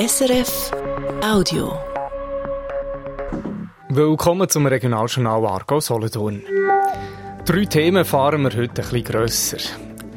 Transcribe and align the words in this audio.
SRF 0.00 0.70
Audio. 1.22 1.78
Willkommen 3.90 4.48
zum 4.48 4.64
Regionaljournal 4.64 5.44
Argo 5.44 5.78
Solothurn. 5.78 6.42
Drei 7.44 7.66
Themen 7.66 8.06
fahren 8.06 8.40
wir 8.44 8.56
heute 8.56 8.80
bisschen 8.80 9.04
grösser. 9.04 9.58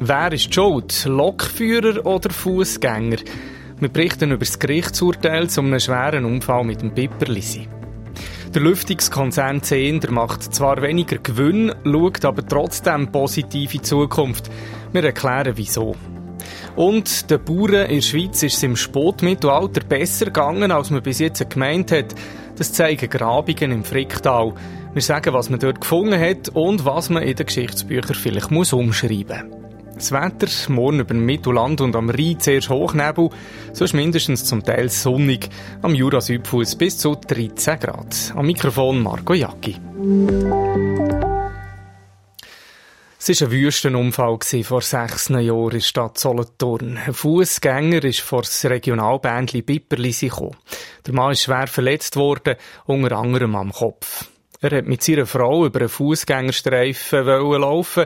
Wer 0.00 0.32
ist 0.32 0.54
schuld? 0.54 1.04
Lokführer 1.04 2.06
oder 2.06 2.30
Fußgänger? 2.30 3.18
Wir 3.78 3.88
berichten 3.90 4.30
über 4.30 4.46
das 4.46 4.58
Gerichtsurteil 4.58 5.50
zu 5.50 5.60
einem 5.60 5.78
schweren 5.78 6.24
Unfall 6.24 6.64
mit 6.64 6.80
dem 6.80 6.94
Pipperlisi. 6.94 7.68
Der 8.54 8.62
Lüftungskonzern 8.62 9.62
Zehnder 9.62 10.10
macht 10.12 10.44
zwar 10.44 10.80
weniger 10.80 11.18
Gewinn, 11.18 11.74
schaut 11.84 12.24
aber 12.24 12.46
trotzdem 12.46 13.12
positiv 13.12 13.74
in 13.74 13.80
die 13.80 13.86
Zukunft. 13.86 14.50
Wir 14.92 15.04
erklären 15.04 15.52
wieso. 15.56 15.94
Und 16.76 17.30
den 17.30 17.44
Bauern 17.44 17.86
in 17.86 17.96
der 17.96 18.00
Schweiz 18.00 18.42
ist 18.42 18.56
es 18.56 18.62
im 18.62 18.76
Spätmittelalter 18.76 19.82
besser 19.84 20.26
gegangen, 20.26 20.72
als 20.72 20.90
man 20.90 21.02
bis 21.02 21.20
jetzt 21.20 21.48
gemeint 21.48 21.92
hat. 21.92 22.14
Das 22.56 22.72
zeigen 22.72 23.08
Grabungen 23.08 23.72
im 23.72 23.84
Fricktal. 23.84 24.54
Wir 24.92 25.02
sagen, 25.02 25.34
was 25.34 25.50
man 25.50 25.60
dort 25.60 25.80
gefunden 25.80 26.18
hat 26.18 26.48
und 26.50 26.84
was 26.84 27.10
man 27.10 27.22
in 27.22 27.36
den 27.36 27.46
Geschichtsbüchern 27.46 28.14
vielleicht 28.14 28.50
muss 28.50 28.72
umschreiben 28.72 29.48
muss. 29.48 29.64
Das 29.94 30.10
Wetter, 30.10 30.48
morgen 30.72 31.00
über 31.00 31.14
Mittelland 31.14 31.80
und 31.80 31.94
am 31.94 32.10
Rhein 32.10 32.40
zuerst 32.40 32.68
Hochnebel, 32.68 33.30
sonst 33.72 33.92
mindestens 33.92 34.44
zum 34.44 34.64
Teil 34.64 34.88
sonnig, 34.88 35.48
am 35.82 35.94
Jura-Südfuss 35.94 36.74
bis 36.74 36.98
zu 36.98 37.14
13 37.14 37.78
Grad. 37.78 38.34
Am 38.34 38.46
Mikrofon 38.46 39.00
Marco 39.00 39.34
Jacki. 39.34 39.76
Es 43.26 43.40
war 43.40 43.48
ein 43.48 43.52
Wüstenunfall 43.52 44.38
vor 44.64 44.82
sechs 44.82 45.30
Jahren 45.30 45.40
in 45.40 45.70
der 45.70 45.80
Stadt 45.80 46.18
Solothurn. 46.18 46.98
Ein 46.98 47.14
Fußgänger 47.14 48.04
ist 48.04 48.20
vor 48.20 48.42
das 48.42 48.62
Regionalbändli 48.66 49.62
Bipperlisi 49.62 50.28
gekommen. 50.28 50.58
Der 51.06 51.14
Mann 51.14 51.32
ist 51.32 51.44
schwer 51.44 51.66
verletzt 51.66 52.16
worden, 52.16 52.56
unter 52.84 53.16
anderem 53.16 53.56
am 53.56 53.72
Kopf. 53.72 54.26
Er 54.60 54.76
hat 54.76 54.84
mit 54.84 55.02
seiner 55.02 55.24
Frau 55.24 55.64
über 55.64 55.80
einen 55.80 55.88
Fußgängerstreifen 55.88 57.24
laufen 57.24 58.04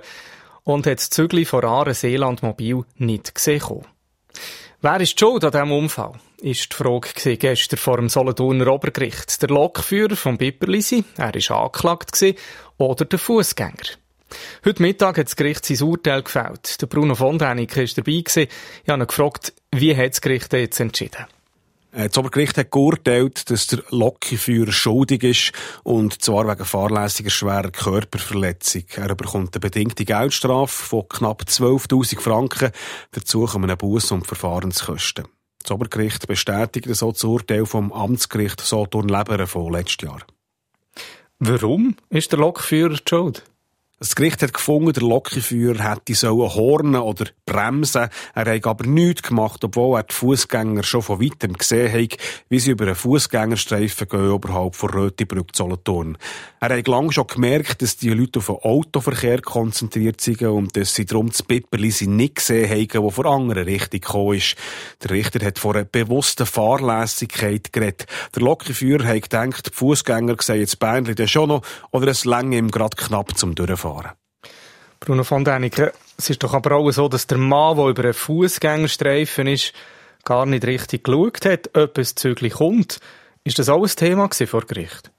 und 0.62 0.86
hat 0.86 0.98
das 0.98 1.10
Zügli 1.10 1.44
von 1.44 1.64
Aare 1.64 1.94
Seeland 1.94 2.44
Mobil 2.44 2.84
nicht 2.98 3.34
gesehen. 3.34 3.84
Wer 4.82 5.00
ist 5.00 5.18
schuld 5.18 5.42
an 5.42 5.50
diesem 5.50 5.72
Unfall? 5.72 6.12
Ist 6.42 6.72
die 6.72 6.76
Frage 6.76 7.36
gestern 7.36 7.78
vor 7.78 7.96
dem 7.96 8.08
Solothurner 8.08 8.68
Obergericht. 8.68 9.42
Der 9.42 9.48
Lokführer 9.48 10.14
von 10.14 10.38
Bipperlisi, 10.38 11.02
er 11.16 11.34
war 11.34 11.64
angeklagt, 11.64 12.24
oder 12.76 13.04
der 13.04 13.18
Fußgänger. 13.18 13.98
Heute 14.64 14.82
Mittag 14.82 15.18
hat 15.18 15.26
das 15.26 15.36
Gericht 15.36 15.64
sein 15.64 15.82
Urteil 15.86 16.22
gefällt. 16.22 16.80
Der 16.80 16.86
Bruno 16.86 17.14
von 17.14 17.38
Däniken 17.38 17.82
war 17.82 17.94
dabei. 17.96 18.12
Ich 18.12 18.48
habe 18.88 19.02
ihn 19.02 19.06
gefragt, 19.06 19.52
wie 19.72 19.96
hat 19.96 20.10
das 20.10 20.20
Gericht 20.20 20.52
jetzt 20.52 20.80
entschieden? 20.80 21.26
Äh, 21.92 22.08
das 22.08 22.18
Obergericht 22.18 22.58
hat 22.58 22.70
geurteilt, 22.70 23.50
dass 23.50 23.66
der 23.66 23.82
Lokführer 23.90 24.72
schuldig 24.72 25.22
ist, 25.22 25.52
und 25.82 26.22
zwar 26.22 26.46
wegen 26.46 26.64
fahrlässiger 26.64 27.30
schwerer 27.30 27.70
Körperverletzung. 27.70 28.84
Er 28.96 29.14
bekommt 29.14 29.54
eine 29.54 29.60
bedingte 29.60 30.04
Geldstrafe 30.04 30.84
von 30.84 31.08
knapp 31.08 31.42
12.000 31.42 32.20
Franken. 32.20 32.70
Dazu 33.12 33.46
kommen 33.46 33.70
ein 33.70 33.76
Buß- 33.76 34.12
und 34.12 34.26
Verfahrenskosten. 34.26 35.26
Das 35.62 35.72
Obergericht 35.72 36.26
bestätigt 36.26 36.88
so 36.94 37.12
das 37.12 37.24
Urteil 37.24 37.66
vom 37.66 37.92
Amtsgericht 37.92 38.60
Solothurn-Leberen 38.60 39.46
von 39.46 39.72
letztes 39.72 40.08
Jahr. 40.08 40.20
Warum 41.40 41.96
ist 42.10 42.32
der 42.32 42.38
Lokführer 42.38 42.96
schuld? 43.06 43.44
Das 44.00 44.14
Gericht 44.14 44.40
hat 44.42 44.54
gefunden, 44.54 44.92
der 44.92 45.02
Lokführer 45.02 45.90
hätte 45.90 46.14
sollen 46.14 46.54
hornen 46.54 47.00
oder 47.00 47.24
bremsen. 47.44 48.08
Er 48.32 48.54
hat 48.54 48.64
aber 48.64 48.86
nichts 48.86 49.24
gemacht, 49.24 49.64
obwohl 49.64 49.98
er 49.98 50.04
die 50.04 50.14
Fußgänger 50.14 50.84
schon 50.84 51.02
von 51.02 51.20
weitem 51.20 51.54
gesehen 51.54 51.92
hat, 51.92 52.16
wie 52.48 52.60
sie 52.60 52.70
über 52.70 52.84
einen 52.84 52.94
Fußgängerstreifen 52.94 54.08
gehen, 54.08 54.30
oberhalb 54.30 54.76
von 54.76 54.90
Rötibrück 54.90 55.48
Solothurn. 55.52 56.16
Er 56.60 56.78
hat 56.78 56.86
lange 56.86 57.12
schon 57.12 57.26
gemerkt, 57.26 57.82
dass 57.82 57.96
die 57.96 58.10
Leute 58.10 58.38
auf 58.38 58.46
den 58.46 58.56
Autoverkehr 58.56 59.40
konzentriert 59.40 60.20
sind 60.20 60.42
und 60.42 60.76
dass 60.76 60.94
sie 60.94 61.04
darum 61.04 61.30
das 61.30 61.42
Pipperli 61.42 61.92
nicht 62.06 62.36
gesehen 62.36 62.70
haben, 62.70 63.02
wo 63.02 63.10
von 63.10 63.26
anderen 63.26 63.64
Richtung 63.64 64.00
gekommen 64.00 64.36
ist. 64.36 64.54
Der 65.02 65.10
Richter 65.10 65.44
hat 65.44 65.58
vor 65.58 65.74
einer 65.74 65.84
bewussten 65.84 66.46
Fahrlässigkeit 66.46 67.72
geredet. 67.72 68.06
Der 68.32 68.42
Lokführer 68.42 69.08
hat 69.08 69.22
gedacht, 69.22 69.66
die 69.66 69.76
Fußgänger 69.76 70.36
sehen 70.40 70.60
jetzt 70.60 70.78
Beinli 70.78 71.26
schon 71.26 71.48
noch 71.48 71.62
oder 71.90 72.06
es 72.06 72.24
länge 72.24 72.58
ihm 72.58 72.70
gerade 72.70 72.96
knapp 72.96 73.36
zum 73.36 73.56
Durchfahren 73.56 73.87
fahren. 73.88 74.12
Bruno 75.00 75.24
von 75.24 75.44
Däniken, 75.44 75.90
es 76.16 76.30
ist 76.30 76.42
doch 76.42 76.54
aber 76.54 76.76
auch 76.76 76.90
so, 76.90 77.08
dass 77.08 77.26
der 77.26 77.38
Mann, 77.38 77.76
der 77.76 77.86
über 77.86 78.04
einen 78.04 78.14
Fußgängerstreifen 78.14 79.46
ist, 79.46 79.72
gar 80.24 80.46
nicht 80.46 80.64
richtig 80.64 81.04
geschaut 81.04 81.44
hat, 81.44 81.76
ob 81.76 81.98
es 81.98 82.14
zügig 82.14 82.54
kommt. 82.54 82.98
Ist 83.44 83.58
das 83.58 83.68
auch 83.68 83.82
ein 83.82 83.96
Thema 83.96 84.28
vor 84.30 84.62
Gericht? 84.62 85.10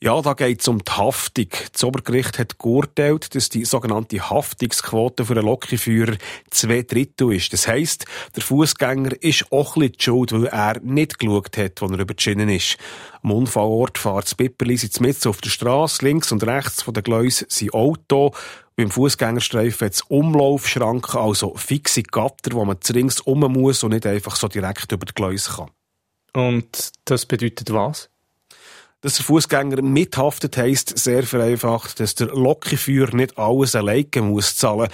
Ja, 0.00 0.22
da 0.22 0.34
geht 0.34 0.60
es 0.60 0.68
um 0.68 0.78
die 0.78 0.92
Haftung. 0.92 1.48
Das 1.72 1.82
Obergericht 1.82 2.38
hat 2.38 2.60
geurteilt, 2.60 3.34
dass 3.34 3.48
die 3.48 3.64
sogenannte 3.64 4.30
Haftungsquote 4.30 5.24
für 5.24 5.32
einen 5.32 5.44
Lokführer 5.44 6.16
zwei 6.50 6.82
Drittel 6.82 7.32
ist. 7.32 7.52
Das 7.52 7.66
heisst, 7.66 8.04
der 8.36 8.44
Fußgänger 8.44 9.20
ist 9.20 9.50
auch 9.50 9.74
ein 9.74 9.90
bisschen 9.90 10.00
schuld, 10.00 10.32
weil 10.32 10.46
er 10.46 10.78
nicht 10.82 11.18
geschaut 11.18 11.56
hat, 11.56 11.82
wo 11.82 11.86
er 11.86 11.98
über 11.98 12.14
die 12.14 12.22
Schienen 12.22 12.48
ist. 12.48 12.76
Am 13.24 13.32
Unfallort 13.32 13.98
fährt 13.98 14.26
das 14.26 14.36
Pipperli 14.36 14.76
sitzt 14.76 15.26
auf 15.26 15.40
der 15.40 15.50
Straße, 15.50 16.04
links 16.04 16.30
und 16.30 16.46
rechts 16.46 16.82
von 16.82 16.94
den 16.94 17.02
Gleisen 17.02 17.48
sind 17.50 17.74
Auto. 17.74 18.32
Beim 18.76 18.92
Fußgängerstreifen 18.92 19.86
hat 19.86 19.94
es 19.94 20.02
Umlaufschranken, 20.02 21.18
also 21.18 21.56
fixe 21.56 22.04
Gatter, 22.04 22.52
wo 22.52 22.64
man 22.64 22.76
rings 22.94 23.20
um 23.20 23.40
muss 23.40 23.82
und 23.82 23.90
nicht 23.90 24.06
einfach 24.06 24.36
so 24.36 24.46
direkt 24.46 24.92
über 24.92 25.06
die 25.06 25.14
Gleise 25.14 25.50
kann. 25.50 25.70
Und 26.34 26.92
das 27.04 27.26
bedeutet 27.26 27.72
was? 27.72 28.08
Dass 29.00 29.14
der 29.14 29.24
Fußgänger 29.26 29.80
mithaftet 29.80 30.56
heisst 30.56 30.98
sehr 30.98 31.22
vereinfacht, 31.22 32.00
dass 32.00 32.16
der 32.16 32.28
Lokführer 32.28 33.14
nicht 33.14 33.38
alles 33.38 33.76
alleine 33.76 34.22
muss 34.22 34.56
zahlen. 34.56 34.88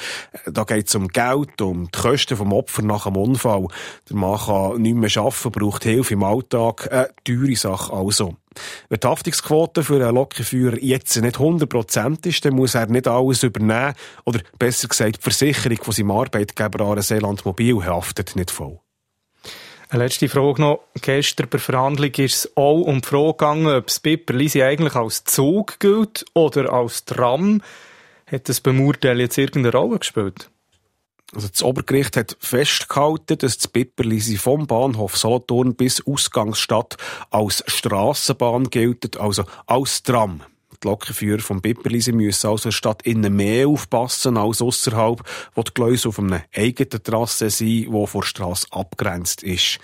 Da 0.45 0.65
geht 0.65 0.89
es 0.89 0.95
um 0.95 1.09
Geld, 1.09 1.63
um 1.63 1.87
die 1.91 1.99
Kosten 1.99 2.37
vom 2.37 2.53
Opfer 2.53 2.83
nach 2.83 3.05
dem 3.05 3.17
Unfall. 3.17 3.67
Der 4.11 4.17
Mann 4.17 4.39
kann 4.39 4.83
nicht 4.83 4.95
mehr 4.95 5.11
arbeiten, 5.17 5.51
braucht 5.53 5.85
Hilfe 5.85 6.13
im 6.13 6.23
Alltag. 6.23 6.93
Eine 6.93 7.09
teure 7.25 7.57
Sache 7.57 7.95
also. 7.95 8.37
Wenn 8.91 9.01
die 9.01 9.07
Haftungsquote 9.07 9.83
für 9.83 10.05
einen 10.05 10.15
Lokführer 10.15 10.77
jetzt 10.83 11.17
nicht 11.17 11.37
100% 11.37 12.27
ist, 12.27 12.45
dann 12.45 12.57
muss 12.57 12.75
er 12.75 12.87
nicht 12.87 13.09
alles 13.09 13.43
übernehmen. 13.43 13.95
Oder 14.27 14.41
besser 14.59 14.89
gesagt, 14.89 15.17
die 15.17 15.23
Versicherung 15.23 15.79
von 15.83 15.95
seinem 15.95 16.11
Arbeitgeber 16.11 16.85
an 16.85 17.01
Seeland 17.01 17.47
Mobil 17.47 17.83
haftet 17.83 18.37
nicht 18.37 18.51
voll. 18.51 18.84
Eine 19.95 20.03
letzte 20.03 20.29
Frage 20.29 20.61
noch. 20.61 20.81
Gestern 21.03 21.49
bei 21.49 21.59
Verhandlung 21.59 22.11
ist 22.11 22.35
es 22.35 22.57
auch 22.57 22.81
um 22.81 23.01
die 23.01 23.07
Frage 23.07 23.31
gegangen, 23.31 23.77
ob 23.77 23.87
das 23.87 24.01
Pipperlisi 24.01 24.61
eigentlich 24.61 24.97
als 24.97 25.23
Zug 25.23 25.79
gilt 25.79 26.25
oder 26.35 26.73
als 26.73 27.05
Tram. 27.05 27.63
Hat 28.27 28.49
das 28.49 28.61
beim 28.61 28.81
Urteil 28.81 29.21
jetzt 29.21 29.39
irgendeine 29.39 29.71
Rolle 29.71 30.01
gespielt? 30.01 30.51
Also 31.33 31.47
das 31.47 31.63
Obergericht 31.63 32.17
hat 32.17 32.37
festgehalten, 32.41 33.39
dass 33.39 33.57
das 33.57 33.69
Pipperlisi 33.69 34.37
vom 34.37 34.67
Bahnhof 34.67 35.17
Solothurn 35.17 35.77
bis 35.77 36.05
Ausgangsstadt 36.05 36.97
als 37.31 37.63
Strassenbahn 37.69 38.71
gilt, 38.71 39.17
also 39.17 39.45
als 39.67 40.03
Tram. 40.03 40.43
Die 40.85 40.89
Lokführer 40.89 41.41
vom 41.41 41.63
Bipperlisi 41.63 42.13
müssen 42.13 42.49
also 42.49 42.71
statt 42.71 43.03
innen 43.05 43.35
mehr 43.35 43.69
aufpassen 43.69 44.37
als 44.37 44.61
außerhalb, 44.61 45.23
wo 45.55 45.63
die 45.63 45.73
Gleise 45.73 46.11
auf 46.11 46.19
einer 46.19 46.43
eigenen 46.55 47.03
Trasse 47.03 47.49
sind, 47.49 47.69
die 47.69 48.07
von 48.07 48.21
der 48.21 48.27
Strasse 48.27 48.67
abgrenzt 48.71 49.43
ist. 49.43 49.79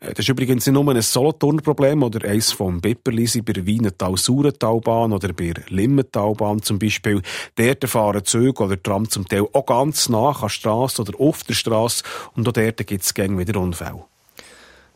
Äh, 0.00 0.10
das 0.10 0.20
ist 0.20 0.28
übrigens 0.28 0.66
nicht 0.66 0.74
nur 0.74 0.94
ein 0.94 1.00
Solothurn-Problem 1.00 2.02
oder 2.02 2.28
eins 2.28 2.52
vom 2.52 2.80
Bipperlisi 2.80 3.40
bei 3.40 3.54
der 3.54 3.64
Wienertal-Saurentalbahn 3.64 5.12
oder 5.12 5.32
bei 5.32 5.52
der 5.52 5.64
Limmentalbahn 5.68 6.62
zum 6.62 6.78
Beispiel. 6.78 7.22
Dort 7.54 7.88
fahren 7.88 8.24
Züge 8.24 8.62
oder 8.62 8.82
Tram 8.82 9.08
zum 9.08 9.26
Teil 9.26 9.46
auch 9.52 9.66
ganz 9.66 10.08
nah 10.08 10.30
an 10.30 10.40
der 10.42 10.48
Strasse 10.50 11.02
oder 11.02 11.18
auf 11.18 11.44
der 11.44 11.54
Strasse 11.54 12.04
und 12.34 12.46
auch 12.46 12.52
dort 12.52 12.86
gibt 12.86 13.02
es 13.02 13.16
wieder 13.16 13.58
Unfälle. 13.58 14.04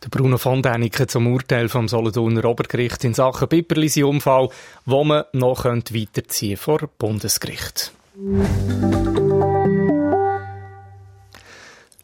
Der 0.02 0.10
Bruno 0.10 0.36
von 0.36 0.62
Däniken 0.62 1.08
zum 1.08 1.26
Urteil 1.26 1.68
vom 1.68 1.88
Solothurner 1.88 2.44
Obergericht 2.44 3.02
in 3.04 3.14
Sachen 3.14 3.48
Pipperlisi-Unfall, 3.48 4.50
wo 4.84 5.04
man 5.04 5.24
noch 5.32 5.64
weiterziehen 5.64 6.58
vor 6.58 6.80
Bundesgericht. 6.98 7.92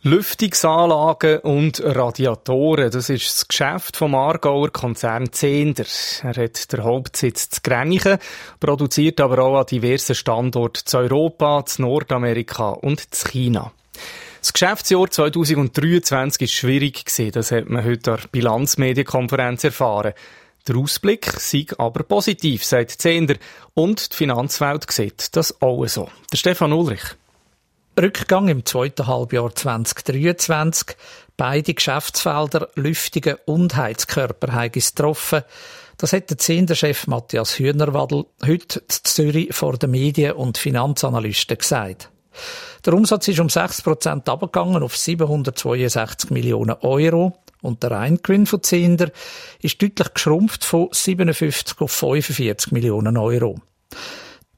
Lüftungsanlagen 0.04 1.38
und 1.40 1.80
Radiatoren, 1.84 2.90
das 2.90 3.08
ist 3.08 3.26
das 3.26 3.46
Geschäft 3.46 3.96
vom 3.96 4.16
Aargauer 4.16 4.70
Konzern 4.70 5.30
Zehnder. 5.30 5.84
Er 6.24 6.44
hat 6.44 6.72
den 6.72 6.82
Hauptsitz 6.82 7.50
zu 7.50 7.60
Grenichen, 7.62 8.18
produziert 8.58 9.20
aber 9.20 9.38
auch 9.38 9.60
an 9.60 9.66
diversen 9.66 10.16
Standorten 10.16 10.86
zu 10.86 10.98
Europa, 10.98 11.64
zu 11.66 11.82
Nordamerika 11.82 12.70
und 12.70 13.14
zu 13.14 13.28
China. 13.28 13.70
Das 14.42 14.52
Geschäftsjahr 14.52 15.08
2023 15.08 16.42
ist 16.42 16.52
schwierig 16.52 17.04
das 17.32 17.52
hat 17.52 17.68
man 17.68 17.84
heute 17.84 18.10
an 18.10 18.18
der 18.22 18.28
Bilanzmedienkonferenz 18.32 19.62
erfahren. 19.62 20.14
Der 20.66 20.76
Ausblick 20.78 21.26
sei 21.38 21.66
aber 21.78 22.02
positiv, 22.02 22.64
sagt 22.64 22.90
Zehnder, 22.90 23.36
und 23.74 24.12
die 24.12 24.16
Finanzwelt 24.16 24.90
sieht 24.90 25.36
das 25.36 25.62
auch 25.62 25.86
so. 25.86 26.08
Der 26.32 26.38
Stefan 26.38 26.72
Ulrich. 26.72 27.02
Rückgang 27.96 28.48
im 28.48 28.66
zweiten 28.66 29.06
Halbjahr 29.06 29.54
2023. 29.54 30.96
Beide 31.36 31.74
Geschäftsfelder, 31.74 32.68
Lüftungen 32.74 33.36
und 33.46 33.76
Heizkörper, 33.76 34.52
haben 34.54 34.72
getroffen. 34.72 35.42
Das 35.98 36.12
hat 36.12 36.30
der 36.30 36.38
Zehnter-Chef 36.38 37.06
Matthias 37.06 37.60
Hühnerwadel 37.60 38.26
heute 38.44 38.80
in 38.80 38.86
Zürich 38.88 39.54
vor 39.54 39.78
den 39.78 39.92
Medien- 39.92 40.32
und 40.32 40.58
Finanzanalysten 40.58 41.58
gesagt. 41.58 42.11
Der 42.84 42.94
Umsatz 42.94 43.28
ist 43.28 43.40
um 43.40 43.48
6% 43.48 44.28
abgegangen 44.28 44.82
auf 44.82 44.96
762 44.96 46.30
Millionen 46.30 46.76
Euro 46.80 47.34
und 47.62 47.82
der 47.82 47.92
Reingewinn 47.92 48.46
von 48.46 48.62
Zehnder 48.62 49.10
ist 49.60 49.80
deutlich 49.80 50.14
geschrumpft 50.14 50.64
von 50.64 50.88
57 50.90 51.80
auf 51.80 51.92
45 51.92 52.72
Millionen 52.72 53.16
Euro. 53.16 53.60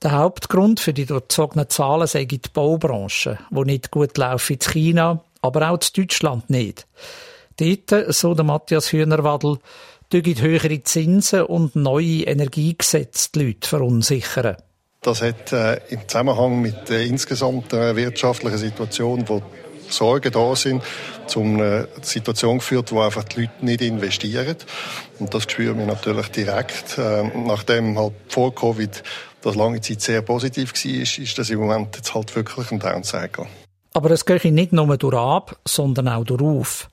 Der 0.02 0.12
Hauptgrund 0.12 0.80
für 0.80 0.92
die 0.92 1.06
durchzogenen 1.06 1.68
Zahlen 1.70 2.06
sei 2.06 2.24
die 2.24 2.40
Baubranche, 2.52 3.38
wo 3.50 3.64
nicht 3.64 3.90
gut 3.90 4.18
läuft 4.18 4.50
in 4.50 4.58
China, 4.58 5.24
aber 5.40 5.70
auch 5.70 5.78
in 5.78 5.88
Deutschland 5.96 6.50
nicht. 6.50 6.86
Dort, 7.56 8.14
so 8.14 8.34
der 8.34 8.44
Matthias 8.44 8.92
Hühnerwadel, 8.92 9.58
durch 10.10 10.42
höhere 10.42 10.82
Zinsen 10.82 11.42
und 11.42 11.76
neue 11.76 12.24
Energiegesetze 12.24 13.30
die 13.34 13.46
Leute 13.46 13.68
verunsichern. 13.68 14.56
Das 15.04 15.20
hat 15.20 15.52
äh, 15.52 15.80
im 15.90 16.08
Zusammenhang 16.08 16.62
mit 16.62 16.88
der 16.88 17.02
insgesamten 17.02 17.94
wirtschaftlichen 17.94 18.56
Situation, 18.56 19.28
wo 19.28 19.42
Sorgen 19.90 20.32
da 20.32 20.56
sind, 20.56 20.82
zu 21.26 21.40
einer 21.40 21.88
Situation 22.00 22.58
geführt, 22.58 22.90
wo 22.90 23.02
einfach 23.02 23.24
die 23.24 23.42
Leute 23.42 23.52
nicht 23.60 23.82
investieren. 23.82 24.56
Und 25.18 25.34
das 25.34 25.42
spüren 25.42 25.78
wir 25.78 25.84
natürlich 25.84 26.28
direkt. 26.28 26.96
Äh, 26.96 27.22
nachdem 27.36 27.98
halt 27.98 28.14
vor 28.28 28.54
Covid 28.54 29.02
das 29.42 29.54
lange 29.54 29.82
Zeit 29.82 30.00
sehr 30.00 30.22
positiv 30.22 30.72
war, 30.72 31.02
ist 31.02 31.38
das 31.38 31.50
im 31.50 31.60
Moment 31.60 31.96
jetzt 31.96 32.14
halt 32.14 32.34
wirklich 32.34 32.70
ein 32.70 32.80
Downcycle. 32.80 33.46
Aber 33.92 34.10
es 34.10 34.24
geht 34.24 34.44
nicht 34.46 34.72
nur 34.72 34.96
durch 34.96 35.14
ab, 35.14 35.58
sondern 35.66 36.08
auch 36.08 36.24
durch 36.24 36.42
auf. 36.42 36.88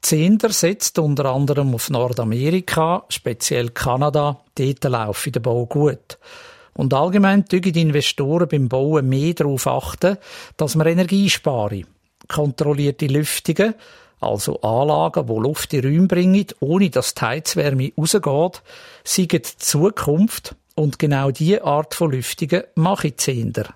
Zehnder 0.00 0.50
setzt 0.50 1.00
unter 1.00 1.24
anderem 1.24 1.74
auf 1.74 1.90
Nordamerika, 1.90 3.02
speziell 3.08 3.70
Kanada. 3.70 4.38
Dort 4.54 4.84
laufen 4.84 5.32
der 5.32 5.40
Bau 5.40 5.66
gut. 5.66 6.18
Und 6.78 6.94
allgemein 6.94 7.44
tun 7.44 7.60
die 7.60 7.80
Investoren 7.80 8.46
beim 8.46 8.68
Bauen 8.68 9.08
mehr 9.08 9.34
darauf 9.34 9.66
achten, 9.66 10.16
dass 10.56 10.76
man 10.76 10.86
Energie 10.86 11.28
sparen. 11.28 11.88
Kontrollierte 12.28 13.08
Lüftungen, 13.08 13.74
also 14.20 14.60
Anlagen, 14.60 15.26
die 15.26 15.32
Luft 15.32 15.74
in 15.74 15.84
Räume 15.84 16.06
bringen, 16.06 16.46
ohne 16.60 16.88
dass 16.88 17.14
die 17.14 17.20
Heizwärme 17.20 17.92
rausgeht, 17.96 18.62
sind 19.02 19.32
die 19.32 19.42
Zukunft 19.58 20.54
und 20.76 21.00
genau 21.00 21.32
diese 21.32 21.64
Art 21.64 21.96
von 21.96 22.12
Lüftungen 22.12 22.62
mache 22.76 23.08
ich 23.08 23.16
Zehnder. 23.16 23.74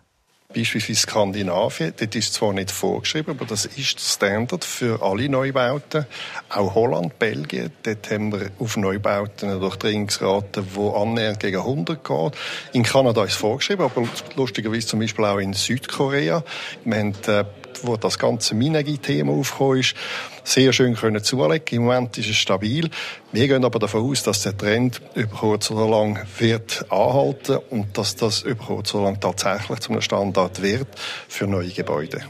Beispielsweise 0.55 1.01
Skandinavien, 1.01 1.93
dort 1.99 2.15
ist 2.15 2.35
zwar 2.35 2.53
nicht 2.53 2.71
vorgeschrieben, 2.71 3.31
aber 3.31 3.45
das 3.45 3.65
ist 3.65 4.01
Standard 4.01 4.65
für 4.65 5.03
alle 5.03 5.29
Neubauten. 5.29 6.07
Auch 6.49 6.75
Holland, 6.75 7.19
Belgien, 7.19 7.71
dort 7.83 8.11
haben 8.11 8.33
wir 8.33 8.51
auf 8.59 8.77
Neubauten 8.77 9.51
eine 9.51 9.61
Durchdringungsrate, 9.61 10.65
die 10.77 10.95
annähernd 10.95 11.41
gegen 11.41 11.59
100 11.59 12.05
geht. 12.05 12.33
In 12.73 12.83
Kanada 12.83 13.25
ist 13.25 13.33
es 13.33 13.37
vorgeschrieben, 13.37 13.85
aber 13.85 14.07
lustigerweise 14.37 14.87
zum 14.87 15.01
Beispiel 15.01 15.25
auch 15.25 15.39
in 15.39 15.53
Südkorea. 15.53 16.45
Wir 16.85 16.99
haben 16.99 17.15
äh, 17.27 17.45
wo 17.83 17.97
das 17.97 18.19
ganze 18.19 18.55
Minergie-Thema 18.55 19.33
aufgekommen 19.33 19.81
ist, 19.81 19.95
sehr 20.45 20.73
schön 20.73 20.95
können 20.95 21.23
zulegen. 21.23 21.79
Im 21.79 21.85
Moment 21.85 22.19
ist 22.19 22.31
es 22.31 22.37
stabil. 22.37 22.91
Wir 23.33 23.49
gehen 23.49 23.65
aber 23.65 23.79
davon 23.79 24.03
aus, 24.11 24.23
dass 24.23 24.43
der 24.43 24.57
Trend 24.57 25.01
über 25.15 25.37
kurz 25.37 25.71
oder 25.71 25.89
lang 25.89 26.27
wird 26.39 26.85
anhalten 26.91 27.59
und 27.71 27.97
dass 27.97 28.17
das 28.17 28.43
über 28.43 28.65
kurz 28.65 28.95
oder 28.95 29.05
lang 29.05 29.21
tatsächlich 29.21 29.81
zu 29.81 29.91
einem 29.91 30.03
Standard 30.03 30.63
wird 30.63 30.89
für 31.29 31.47
neue 31.47 31.71
Gebäude. 31.71 32.23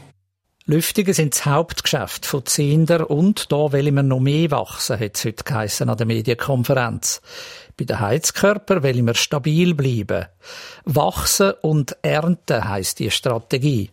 Lüftungen 0.65 1.13
sind 1.13 1.35
das 1.35 1.45
Hauptgeschäft 1.45 2.25
von 2.25 2.45
Zehnder 2.45 3.09
und 3.09 3.51
da 3.51 3.73
wollen 3.73 3.95
wir 3.95 4.03
noch 4.03 4.21
mehr 4.21 4.49
wachsen, 4.49 4.97
hat 4.97 5.17
es 5.17 5.25
heute 5.25 5.43
geheissen 5.43 5.89
an 5.89 5.97
der 5.97 6.05
Medienkonferenz. 6.05 7.21
Bei 7.77 7.85
den 7.85 7.99
Heizkörper 7.99 8.83
wollen 8.83 9.07
wir 9.07 9.15
stabil 9.15 9.73
bleiben. 9.73 10.27
Wachsen 10.85 11.53
und 11.61 11.97
ernten 12.03 12.67
heisst 12.67 12.99
die 12.99 13.09
Strategie. 13.09 13.89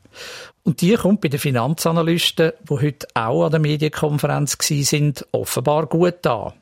Und 0.65 0.83
die 0.83 0.95
kommt 0.95 1.23
bei 1.23 1.29
den 1.29 1.41
Finanzanalysten, 1.41 2.53
die 2.69 2.75
heute 2.75 3.09
auch 3.15 3.45
an 3.45 3.53
der 3.53 3.61
Medienkonferenz 3.61 4.59
sind, 4.61 5.27
offenbar 5.33 5.87
gut 5.87 6.27
an. 6.27 6.53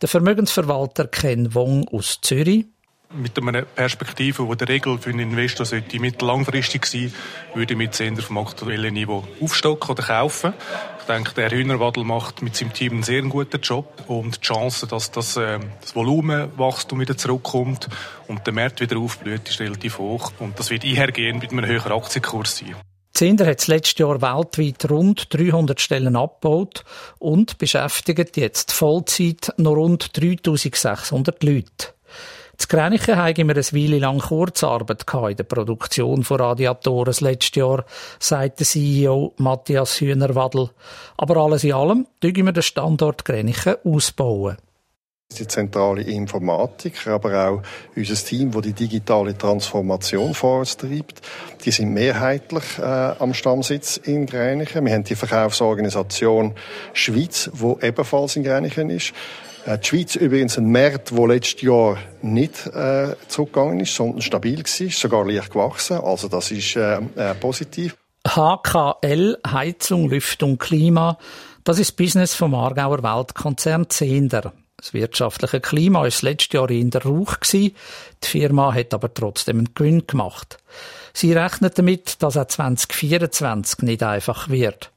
Der 0.00 0.08
Vermögensverwalter 0.08 1.06
Ken 1.06 1.54
Wong 1.54 1.86
aus 1.88 2.20
Zürich 2.20 2.66
mit 3.14 3.38
einer 3.38 3.62
Perspektive, 3.62 4.46
die 4.50 4.56
der 4.56 4.68
Regel 4.68 4.98
für 4.98 5.10
einen 5.10 5.30
Investor 5.30 5.64
sollte 5.64 5.98
mittellangfristig 5.98 6.84
sein, 6.86 7.12
würde 7.54 7.72
ich 7.72 7.78
mit 7.78 7.94
Sender 7.94 8.22
vom 8.22 8.38
aktuellen 8.38 8.94
Niveau 8.94 9.26
aufstocken 9.40 9.90
oder 9.90 10.02
kaufen. 10.02 10.52
Ich 11.00 11.04
denke, 11.06 11.32
der 11.34 11.50
Hühnerwadel 11.50 12.04
macht 12.04 12.42
mit 12.42 12.54
seinem 12.54 12.72
Team 12.72 12.92
einen 12.92 13.02
sehr 13.02 13.22
guten 13.22 13.60
Job 13.60 14.04
und 14.08 14.36
die 14.36 14.40
Chance, 14.46 14.86
dass 14.86 15.10
das, 15.10 15.36
äh, 15.38 15.58
das 15.80 15.94
Volumenwachstum 15.94 17.00
wieder 17.00 17.16
zurückkommt 17.16 17.88
und 18.26 18.46
der 18.46 18.52
Markt 18.52 18.80
wieder 18.80 18.98
aufblüht, 18.98 19.48
ist 19.48 19.60
relativ 19.60 19.98
hoch 19.98 20.32
und 20.38 20.58
das 20.58 20.70
wird 20.70 20.84
einhergehen 20.84 21.38
mit 21.38 21.50
einem 21.50 21.64
höheren 21.64 21.92
Aktienkurs 21.92 22.58
sein. 22.58 22.76
Zinder 23.14 23.46
hat 23.46 23.66
letztes 23.66 23.98
Jahr 23.98 24.20
weltweit 24.20 24.88
rund 24.90 25.34
300 25.34 25.80
Stellen 25.80 26.14
abgebaut 26.14 26.84
und 27.18 27.58
beschäftigt 27.58 28.36
jetzt 28.36 28.70
Vollzeit 28.70 29.52
noch 29.56 29.72
rund 29.72 30.16
3600 30.16 31.42
Leute. 31.42 31.97
Zu 32.58 32.66
Grenichen 32.66 33.16
haben 33.16 33.36
wir 33.36 33.54
eine 33.54 33.62
Weile 33.62 33.98
lang 34.00 34.18
Kurzarbeit 34.18 35.06
in 35.30 35.36
der 35.36 35.44
Produktion 35.44 36.24
von 36.24 36.40
Radiatoren 36.40 37.06
das 37.06 37.20
letzte 37.20 37.60
Jahr, 37.60 37.84
sagt 38.18 38.58
der 38.58 38.66
CEO 38.66 39.32
Matthias 39.36 40.00
Hühnerwadel. 40.00 40.70
Aber 41.16 41.36
alles 41.36 41.62
in 41.62 41.72
allem 41.72 42.08
tun 42.20 42.34
wir 42.34 42.52
den 42.52 42.62
Standort 42.64 43.24
Grenichen 43.24 43.76
ausbauen 43.84 44.56
die 45.36 45.46
zentrale 45.46 46.02
Informatik, 46.02 47.06
aber 47.06 47.48
auch 47.48 47.62
unser 47.94 48.14
Team, 48.14 48.50
das 48.50 48.62
die 48.62 48.72
digitale 48.72 49.36
Transformation 49.36 50.32
vorantreibt. 50.32 51.20
Die 51.64 51.70
sind 51.70 51.92
mehrheitlich 51.92 52.78
äh, 52.78 52.82
am 52.82 53.34
Stammsitz 53.34 53.98
in 53.98 54.24
Greinichen. 54.24 54.86
Wir 54.86 54.94
haben 54.94 55.04
die 55.04 55.14
Verkaufsorganisation 55.14 56.54
Schweiz, 56.94 57.50
wo 57.52 57.78
ebenfalls 57.82 58.36
in 58.36 58.44
Greinichen 58.44 58.88
ist. 58.88 59.12
Äh, 59.68 59.78
die 59.78 59.86
Schweiz 59.86 60.16
übrigens 60.16 60.56
ein 60.56 60.72
Markt, 60.72 61.10
der 61.10 61.26
letztes 61.26 61.60
Jahr 61.60 61.98
nicht 62.22 62.66
äh, 62.68 63.14
zurückgegangen 63.28 63.80
ist, 63.80 63.94
sondern 63.94 64.22
stabil 64.22 64.58
war, 64.64 64.90
sogar 64.90 65.26
leicht 65.26 65.52
gewachsen. 65.52 65.98
Also 65.98 66.28
das 66.28 66.50
ist 66.50 66.74
äh, 66.76 66.96
äh, 67.16 67.34
positiv. 67.34 67.96
HKL, 68.26 69.38
Heizung, 69.46 70.08
Lüftung, 70.08 70.58
Klima, 70.58 71.18
das 71.64 71.78
ist 71.78 71.92
Business 71.96 72.34
vom 72.34 72.54
Aargauer 72.54 73.02
Weltkonzern 73.02 73.90
Zehnder. 73.90 74.54
Das 74.78 74.94
wirtschaftliche 74.94 75.60
Klima 75.60 75.98
war 75.98 76.06
das 76.06 76.22
letzte 76.22 76.56
Jahr 76.56 76.70
in 76.70 76.90
der 76.90 77.02
Rauch. 77.02 77.36
Die 77.52 77.74
Firma 78.22 78.72
hat 78.72 78.94
aber 78.94 79.12
trotzdem 79.12 79.58
einen 79.58 79.74
Gewinn 79.74 80.06
gemacht. 80.06 80.58
Sie 81.12 81.32
rechnet 81.32 81.78
damit, 81.78 82.22
dass 82.22 82.36
auch 82.36 82.46
2024 82.46 83.80
nicht 83.80 84.02
einfach 84.02 84.48
wird. 84.48 84.92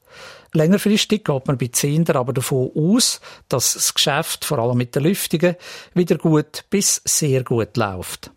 Längerfristig 0.54 1.24
geht 1.24 1.46
man 1.46 1.56
bei 1.56 1.68
Zehnder 1.68 2.16
aber 2.16 2.32
davon 2.32 2.70
aus, 2.74 3.20
dass 3.48 3.72
das 3.72 3.94
Geschäft, 3.94 4.44
vor 4.44 4.58
allem 4.58 4.76
mit 4.76 4.94
den 4.94 5.04
Lüftungen, 5.04 5.56
wieder 5.94 6.18
gut 6.18 6.64
bis 6.68 7.00
sehr 7.04 7.42
gut 7.42 7.76
läuft. 7.76 8.30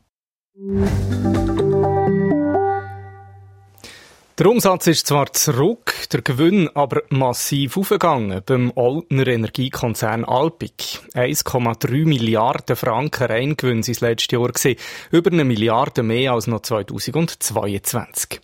Der 4.38 4.48
Umsatz 4.48 4.88
ist 4.88 5.08
zwar 5.08 5.32
zurück, 5.32 5.94
der 6.12 6.22
Gewinn 6.22 6.70
aber 6.74 7.04
massiv 7.08 7.78
aufgegangen 7.78 8.42
beim 8.46 8.74
Altner 8.76 9.28
Energiekonzern 9.28 10.26
Alpic. 10.26 11.00
1,3 11.14 12.06
Milliarden 12.06 12.76
Franken 12.76 13.28
Reingewinn 13.28 13.82
sind 13.82 13.96
das 13.96 14.02
letzte 14.02 14.36
Jahr 14.36 14.52
gesehen, 14.52 14.76
über 15.10 15.32
eine 15.32 15.46
Milliarde 15.46 16.04
mehr 16.04 16.34
als 16.34 16.48
noch 16.48 16.64
2022. 16.64 18.42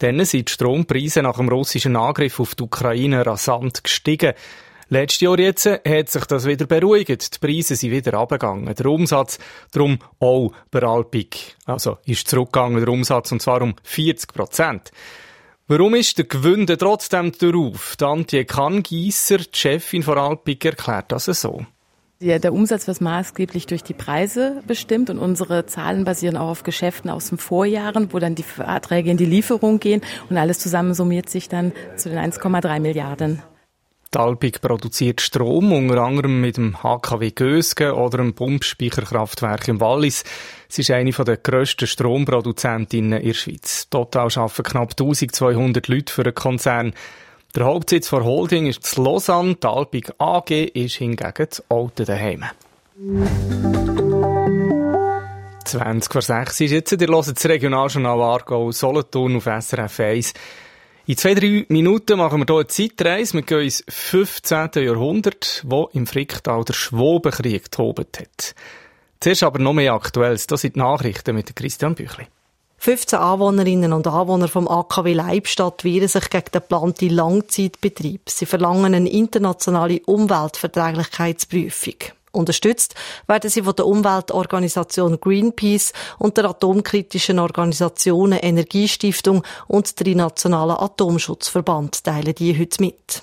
Dann 0.00 0.24
sind 0.24 0.48
die 0.48 0.52
Strompreise 0.52 1.22
nach 1.22 1.36
dem 1.36 1.48
russischen 1.48 1.94
Angriff 1.94 2.40
auf 2.40 2.56
die 2.56 2.64
Ukraine 2.64 3.24
rasant 3.24 3.84
gestiegen. 3.84 4.32
Letztes 4.88 5.20
Jahr 5.20 5.38
jetzt 5.38 5.66
hat 5.66 6.08
sich 6.08 6.24
das 6.24 6.46
wieder 6.46 6.66
beruhigt. 6.66 7.34
Die 7.34 7.38
Preise 7.38 7.76
sind 7.76 7.92
wieder 7.92 8.14
abgegangen. 8.14 8.74
Der 8.74 8.86
Umsatz 8.86 9.38
darum 9.70 10.00
auch 10.18 10.50
bei 10.72 10.82
Alpic. 10.82 11.52
Also 11.64 11.98
ist 12.06 12.26
zurückgegangen 12.26 12.80
der 12.80 12.92
Umsatz 12.92 13.30
und 13.30 13.40
zwar 13.40 13.62
um 13.62 13.76
40 13.84 14.32
Prozent. 14.34 14.90
Warum 15.70 15.94
ist 15.96 16.16
der 16.16 16.24
Gewinn 16.24 16.66
trotzdem 16.66 17.30
darauf? 17.38 17.94
Antje 18.00 18.46
Kangiesser, 18.46 19.36
die 19.36 19.48
Chefin 19.52 20.02
von 20.02 20.16
Alpic, 20.16 20.66
erklärt 20.66 21.12
das 21.12 21.26
so. 21.26 21.66
Ja, 22.20 22.38
der 22.38 22.54
Umsatz 22.54 22.86
wird 22.86 23.02
maßgeblich 23.02 23.66
durch 23.66 23.82
die 23.82 23.92
Preise 23.92 24.62
bestimmt 24.66 25.10
und 25.10 25.18
unsere 25.18 25.66
Zahlen 25.66 26.06
basieren 26.06 26.38
auch 26.38 26.48
auf 26.48 26.62
Geschäften 26.62 27.10
aus 27.10 27.28
dem 27.28 27.36
Vorjahren, 27.36 28.14
wo 28.14 28.18
dann 28.18 28.34
die 28.34 28.44
Verträge 28.44 29.10
in 29.10 29.18
die 29.18 29.26
Lieferung 29.26 29.78
gehen 29.78 30.00
und 30.30 30.38
alles 30.38 30.58
zusammen 30.58 30.94
summiert 30.94 31.28
sich 31.28 31.50
dann 31.50 31.72
zu 31.96 32.08
den 32.08 32.18
1,3 32.18 32.80
Milliarden. 32.80 33.42
Talbig 34.10 34.62
produziert 34.62 35.20
Strom, 35.20 35.70
unter 35.70 35.98
anderem 35.98 36.40
mit 36.40 36.56
dem 36.56 36.82
HKW 36.82 37.30
Gösgen 37.30 37.92
oder 37.92 38.18
dem 38.18 38.32
Pumpspeicherkraftwerk 38.32 39.68
im 39.68 39.80
Wallis. 39.80 40.24
Sie 40.66 40.80
ist 40.80 40.90
eine 40.90 41.10
der 41.10 41.36
grössten 41.36 41.86
Stromproduzentinnen 41.86 43.20
in 43.20 43.26
der 43.26 43.34
Schweiz. 43.34 43.86
Total 43.90 44.28
arbeiten 44.34 44.62
knapp 44.62 44.92
1200 44.92 45.88
Leute 45.88 46.12
für 46.12 46.22
den 46.22 46.34
Konzern. 46.34 46.94
Der 47.54 47.66
Hauptsitz 47.66 48.08
der 48.08 48.24
Holding 48.24 48.66
ist 48.66 48.96
in 48.96 49.04
Lausanne, 49.04 49.56
die 49.56 50.04
AG 50.18 50.50
ist 50.50 50.96
hingegen 50.96 51.32
das 51.36 51.62
Alte 51.68 52.04
daheim. 52.06 52.44
20 55.64 56.12
vor 56.12 56.22
6 56.22 56.60
ist 56.62 56.70
jetzt, 56.70 56.92
ihr 56.92 57.08
hört 57.08 57.28
das 57.28 57.44
Regionaljournal 57.44 58.22
Aargau 58.22 58.72
Solothurn 58.72 59.36
auf 59.36 59.44
SRF 59.44 60.00
1. 60.00 60.32
In 61.08 61.16
zwei, 61.16 61.32
drei 61.32 61.64
Minuten 61.70 62.18
machen 62.18 62.40
wir 62.40 62.44
hier 62.46 62.56
eine 62.56 62.66
Zeitreise. 62.66 63.32
Wir 63.32 63.40
gehen 63.40 63.62
ins 63.62 63.82
15. 63.88 64.68
Jahrhundert, 64.74 65.64
wo 65.66 65.88
im 65.94 66.06
Fricktal 66.06 66.64
der 66.64 66.74
Schwobenkrieg 66.74 67.70
tobt 67.70 68.20
hat. 68.20 68.54
Zuerst 69.18 69.42
aber 69.42 69.58
noch 69.58 69.72
mehr 69.72 69.94
Aktuelles. 69.94 70.46
Das 70.46 70.60
sind 70.60 70.76
die 70.76 70.80
Nachrichten 70.80 71.34
mit 71.34 71.56
Christian 71.56 71.94
Büchli. 71.94 72.26
15 72.76 73.18
Anwohnerinnen 73.18 73.94
und 73.94 74.06
Anwohner 74.06 74.48
vom 74.48 74.68
AKW 74.68 75.14
Leibstadt 75.14 75.82
wehren 75.82 76.08
sich 76.08 76.28
gegen 76.28 76.44
den 76.44 76.60
geplanten 76.60 77.08
Langzeitbetrieb. 77.08 78.28
Sie 78.28 78.44
verlangen 78.44 78.92
eine 78.92 79.08
internationale 79.08 80.00
Umweltverträglichkeitsprüfung. 80.04 81.94
Unterstützt 82.32 82.94
werden 83.26 83.50
sie 83.50 83.62
von 83.62 83.74
der 83.74 83.86
Umweltorganisation 83.86 85.18
Greenpeace 85.20 85.92
und 86.18 86.36
der 86.36 86.46
atomkritischen 86.46 87.38
Organisation 87.38 88.32
Energiestiftung 88.32 89.42
und 89.66 89.98
der 90.00 90.14
Nationalen 90.14 90.76
Atomschutzverband 90.76 92.04
teilen 92.04 92.34
die 92.34 92.58
heute 92.58 92.82
mit. 92.82 93.22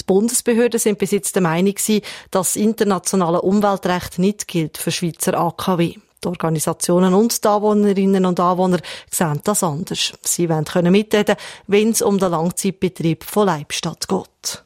Die 0.00 0.04
Bundesbehörden 0.06 0.78
sind 0.78 0.98
bis 0.98 1.12
jetzt 1.12 1.34
der 1.34 1.42
Meinung, 1.42 1.74
dass 1.74 2.02
das 2.30 2.56
internationale 2.56 3.40
Umweltrecht 3.40 4.18
nicht 4.18 4.46
gilt 4.46 4.78
für 4.78 4.90
Schweizer 4.90 5.34
AKW. 5.34 5.94
Die 6.22 6.28
Organisationen 6.28 7.12
und 7.12 7.44
die 7.44 7.48
Anwohnerinnen 7.48 8.24
und 8.24 8.40
Anwohner 8.40 8.78
sehen 9.10 9.40
das 9.44 9.62
anders. 9.62 10.12
Sie 10.22 10.48
wollen 10.48 10.92
mitreden 10.92 11.36
wenn 11.66 11.90
es 11.90 12.02
um 12.02 12.18
den 12.18 12.30
Langzeitbetrieb 12.30 13.24
von 13.24 13.46
Leibstadt 13.46 14.08
geht. 14.08 14.63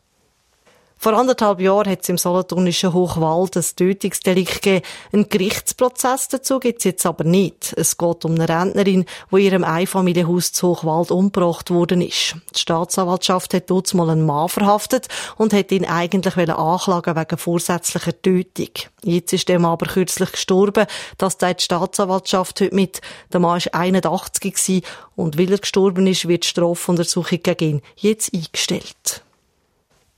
Vor 1.01 1.13
anderthalb 1.13 1.61
Jahren 1.61 1.89
hat 1.89 2.03
es 2.03 2.09
im 2.09 2.19
Solothurnischen 2.19 2.93
Hochwald 2.93 3.57
ein 3.57 3.65
Tötungsdelikt 3.77 4.63
gegeben. 4.63 4.85
Ein 5.13 5.29
Gerichtsprozess 5.29 6.27
dazu 6.27 6.59
gibt 6.59 6.79
es 6.79 6.85
jetzt 6.85 7.07
aber 7.07 7.23
nicht. 7.23 7.73
Es 7.77 7.97
geht 7.97 8.25
um 8.25 8.35
eine 8.35 8.49
Rentnerin, 8.49 9.05
die 9.31 9.37
in 9.37 9.45
ihrem 9.45 9.63
Einfamilienhaus 9.65 10.53
zu 10.53 10.71
Hochwald 10.71 11.13
umgebracht 11.13 11.71
worden 11.71 12.01
ist. 12.01 12.35
Die 12.53 12.59
Staatsanwaltschaft 12.59 13.55
hat 13.55 13.71
dort 13.71 13.95
mal 13.95 14.11
einen 14.11 14.27
Mann 14.27 14.49
verhaftet 14.49 15.07
und 15.37 15.53
hat 15.53 15.71
ihn 15.71 15.85
eigentlich 15.85 16.37
anklagen 16.37 17.15
wegen 17.15 17.39
vorsätzlicher 17.39 18.21
Tötung. 18.21 18.71
Jetzt 19.05 19.33
ist 19.33 19.49
der 19.49 19.61
Mann 19.61 19.73
aber 19.73 19.87
kürzlich 19.87 20.33
gestorben. 20.33 20.87
Das 21.17 21.39
teilt 21.39 21.61
die 21.61 21.65
Staatsanwaltschaft 21.65 22.61
heute 22.61 22.75
mit. 22.75 23.01
Der 23.33 23.39
Mann 23.39 23.61
war 23.61 23.81
81 23.81 24.83
und 25.15 25.39
weil 25.39 25.53
er 25.53 25.59
gestorben 25.59 26.09
ist, 26.09 26.27
wird 26.27 26.43
die 26.43 26.49
Strafuntersuchung 26.49 27.39
gegen 27.41 27.69
ihn 27.69 27.83
jetzt 27.95 28.35
eingestellt. 28.35 29.23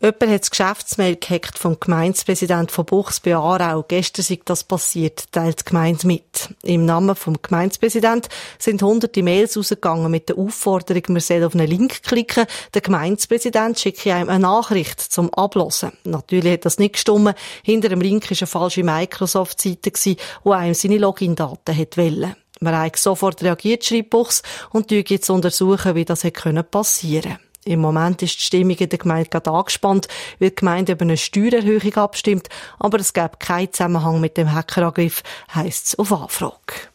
Jemand 0.02 0.28
hat 0.28 0.40
das 0.40 0.50
Geschäftsmail 0.50 1.16
gehackt 1.16 1.58
vom 1.58 1.78
Gemeindepräsident 1.78 2.72
von 2.72 2.86
Buchs 2.86 3.20
bei 3.20 3.36
Aarau. 3.36 3.84
Gestern 3.86 4.22
sei 4.22 4.40
das 4.46 4.64
passiert, 4.64 5.30
teilt 5.30 5.60
die 5.60 5.64
Gemeinde 5.66 6.06
mit. 6.06 6.54
Im 6.62 6.86
Namen 6.86 7.14
vom 7.14 7.36
Gemeindepräsident 7.42 8.30
sind 8.58 8.82
hunderte 8.82 9.22
Mails 9.22 9.58
rausgegangen 9.58 10.10
mit 10.10 10.30
der 10.30 10.38
Aufforderung, 10.38 11.02
man 11.08 11.20
soll 11.20 11.44
auf 11.44 11.54
einen 11.54 11.66
Link 11.66 12.02
klicken. 12.02 12.46
Der 12.72 12.80
Gemeindepräsident 12.80 13.78
schickt 13.78 14.06
einem 14.06 14.30
eine 14.30 14.38
Nachricht 14.38 15.00
zum 15.00 15.34
Ablosen. 15.34 15.92
Natürlich 16.04 16.54
hat 16.54 16.64
das 16.64 16.78
nicht 16.78 16.94
gestimmt. 16.94 17.34
Hinter 17.62 17.90
dem 17.90 18.00
Link 18.00 18.30
war 18.30 18.38
eine 18.38 18.46
falsche 18.46 18.82
Microsoft-Seite, 18.82 19.92
die 19.92 20.16
einem 20.50 20.72
seine 20.72 20.96
Login-Daten 20.96 21.76
wollte. 21.76 22.36
Man 22.60 22.78
hat 22.78 22.96
sofort 22.96 23.42
reagiert, 23.42 23.84
schreibt 23.84 24.08
Buchs, 24.08 24.42
und 24.70 24.90
jetzt 24.90 25.28
untersuchen, 25.28 25.94
wie 25.94 26.06
das 26.06 26.24
hätte 26.24 26.62
passieren 26.62 27.32
können. 27.32 27.49
Im 27.64 27.80
Moment 27.80 28.22
ist 28.22 28.38
die 28.38 28.44
Stimmung 28.44 28.76
in 28.76 28.88
der 28.88 28.98
Gemeinde 28.98 29.28
gerade 29.28 29.50
angespannt, 29.50 30.08
weil 30.38 30.50
die 30.50 30.56
Gemeinde 30.56 30.92
über 30.92 31.02
eine 31.02 31.18
Steuererhöhung 31.18 31.94
abstimmt, 31.94 32.48
aber 32.78 32.98
es 32.98 33.12
gibt 33.12 33.40
keinen 33.40 33.72
Zusammenhang 33.72 34.20
mit 34.20 34.38
dem 34.38 34.52
Hackerangriff, 34.52 35.22
heisst 35.54 35.88
es 35.88 35.98
auf 35.98 36.12
Anfrage. 36.12 36.90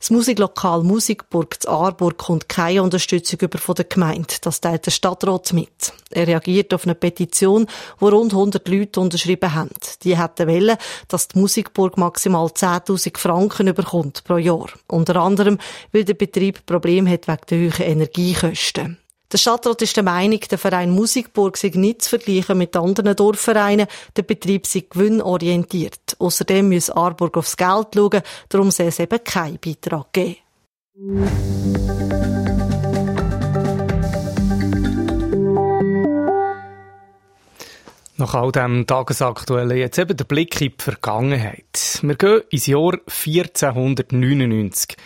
Das 0.00 0.08
Musiklokal 0.08 0.82
Musikburg 0.82 1.62
zu 1.62 1.68
Aarburg 1.68 2.16
kommt 2.16 2.48
keine 2.48 2.82
Unterstützung 2.82 3.38
über 3.40 3.58
von 3.58 3.74
der 3.74 3.84
Gemeinde. 3.84 4.34
Das 4.40 4.62
teilt 4.62 4.86
der 4.86 4.92
Stadtrat 4.92 5.52
mit. 5.52 5.92
Er 6.10 6.26
reagiert 6.26 6.72
auf 6.72 6.84
eine 6.84 6.94
Petition, 6.94 7.66
wo 7.98 8.08
rund 8.08 8.32
100 8.32 8.66
Leute 8.66 8.98
unterschrieben 8.98 9.54
haben. 9.54 9.68
Die 10.02 10.18
hätten 10.18 10.48
wollen, 10.48 10.78
dass 11.08 11.28
die 11.28 11.38
Musikburg 11.38 11.98
maximal 11.98 12.46
10.000 12.46 13.18
Franken 13.18 13.74
bekommt 13.74 14.24
pro 14.24 14.38
Jahr. 14.38 14.70
Unter 14.88 15.16
anderem, 15.16 15.58
weil 15.92 16.04
der 16.04 16.14
Betrieb 16.14 16.64
Probleme 16.64 17.10
hat 17.10 17.28
wegen 17.28 17.42
der 17.50 17.58
hohen 17.70 17.92
Energiekosten. 17.92 18.96
Der 19.32 19.38
Stadtrat 19.38 19.80
ist 19.80 19.96
der 19.96 20.02
Meinung, 20.02 20.40
der 20.40 20.58
Verein 20.58 20.90
Musikburg 20.90 21.56
sei 21.56 21.70
nicht 21.74 22.02
zu 22.02 22.10
vergleichen 22.10 22.58
mit 22.58 22.74
anderen 22.74 23.14
Dorfvereinen. 23.14 23.86
Der 24.16 24.22
Betrieb 24.22 24.66
sei 24.66 24.84
gewinnorientiert. 24.90 26.16
Außerdem 26.18 26.68
muss 26.68 26.90
Aarburg 26.90 27.36
aufs 27.36 27.56
Geld 27.56 27.88
schauen, 27.94 28.22
darum 28.48 28.72
soll 28.72 28.86
es 28.86 28.98
eben 28.98 29.22
keinen 29.22 29.60
Beitrag 29.60 30.12
geben. 30.12 30.38
Nach 38.16 38.34
all 38.34 38.50
dem 38.50 38.84
Tagesaktuellen 38.84 39.78
jetzt 39.78 39.98
eben 39.98 40.16
der 40.16 40.24
Blick 40.24 40.60
in 40.60 40.72
die 40.76 40.82
Vergangenheit. 40.82 42.00
Wir 42.02 42.16
gehen 42.16 42.42
ins 42.50 42.66
Jahr 42.66 42.94
1499 43.06 44.96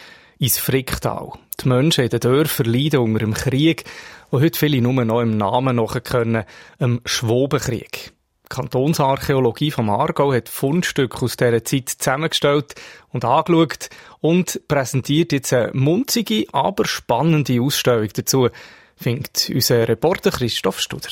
ins 0.44 0.58
Fricktal. 0.58 1.32
Die 1.60 1.68
Menschen 1.68 2.04
in 2.04 2.10
den 2.10 2.20
Dörfern 2.20 2.66
leiden 2.66 3.00
unter 3.00 3.20
dem 3.20 3.32
Krieg, 3.32 3.84
wo 4.30 4.40
heute 4.40 4.58
viele 4.58 4.82
nur 4.82 5.04
noch 5.04 5.22
im 5.22 5.36
Namen 5.36 5.76
noch 5.76 6.02
können, 6.02 6.44
einem 6.78 7.00
Schwobenkrieg. 7.06 8.12
Die 8.44 8.48
Kantonsarchäologie 8.50 9.70
vom 9.70 9.88
Aargau 9.88 10.34
hat 10.34 10.50
Fundstücke 10.50 11.22
aus 11.22 11.38
dieser 11.38 11.64
Zeit 11.64 11.88
zusammengestellt 11.88 12.74
und 13.10 13.24
angeschaut 13.24 13.88
und 14.20 14.60
präsentiert 14.68 15.32
jetzt 15.32 15.52
eine 15.54 15.70
munzige, 15.72 16.44
aber 16.52 16.84
spannende 16.84 17.62
Ausstellung 17.62 18.10
dazu, 18.14 18.48
findet 18.96 19.50
unser 19.50 19.88
Reporter 19.88 20.30
Christoph 20.30 20.78
Studer. 20.78 21.08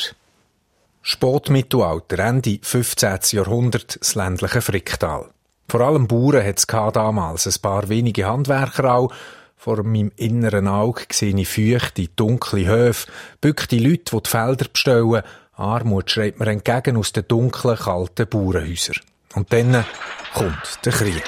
Sportmittelalter, 1.01 2.19
Ende 2.19 2.59
15. 2.61 3.19
Jahrhundert, 3.31 3.99
das 3.99 4.15
ländliche 4.15 4.61
Fricktal. 4.61 5.31
Vor 5.73 5.81
allem 5.81 6.07
Bauern 6.07 6.45
hat 6.45 6.59
es 6.59 6.67
damals, 6.67 7.47
ein 7.47 7.63
paar 7.63 7.89
wenige 7.89 8.27
Handwerker 8.27 8.95
auch, 8.95 9.11
vor 9.57 9.83
meinem 9.83 10.13
inneren 10.17 10.69
Auge 10.69 11.05
sehe 11.11 11.35
ich 11.35 11.49
feuchte, 11.49 12.09
dunkle 12.15 12.67
Höfe, 12.67 13.11
bückte 13.41 13.79
Leute, 13.79 14.15
die 14.15 14.23
die 14.23 14.29
Felder 14.29 14.67
bestellen. 14.71 15.23
Armut 15.55 16.11
schreit 16.11 16.39
mir 16.39 16.49
entgegen 16.49 16.99
aus 16.99 17.15
den 17.15 17.27
dunklen, 17.27 17.79
kalten 17.79 18.29
Bauernhäusern. 18.29 18.97
Und 19.35 19.51
dann 19.51 19.87
kommt 20.35 20.79
der 20.85 20.93
Krieg. 20.93 21.23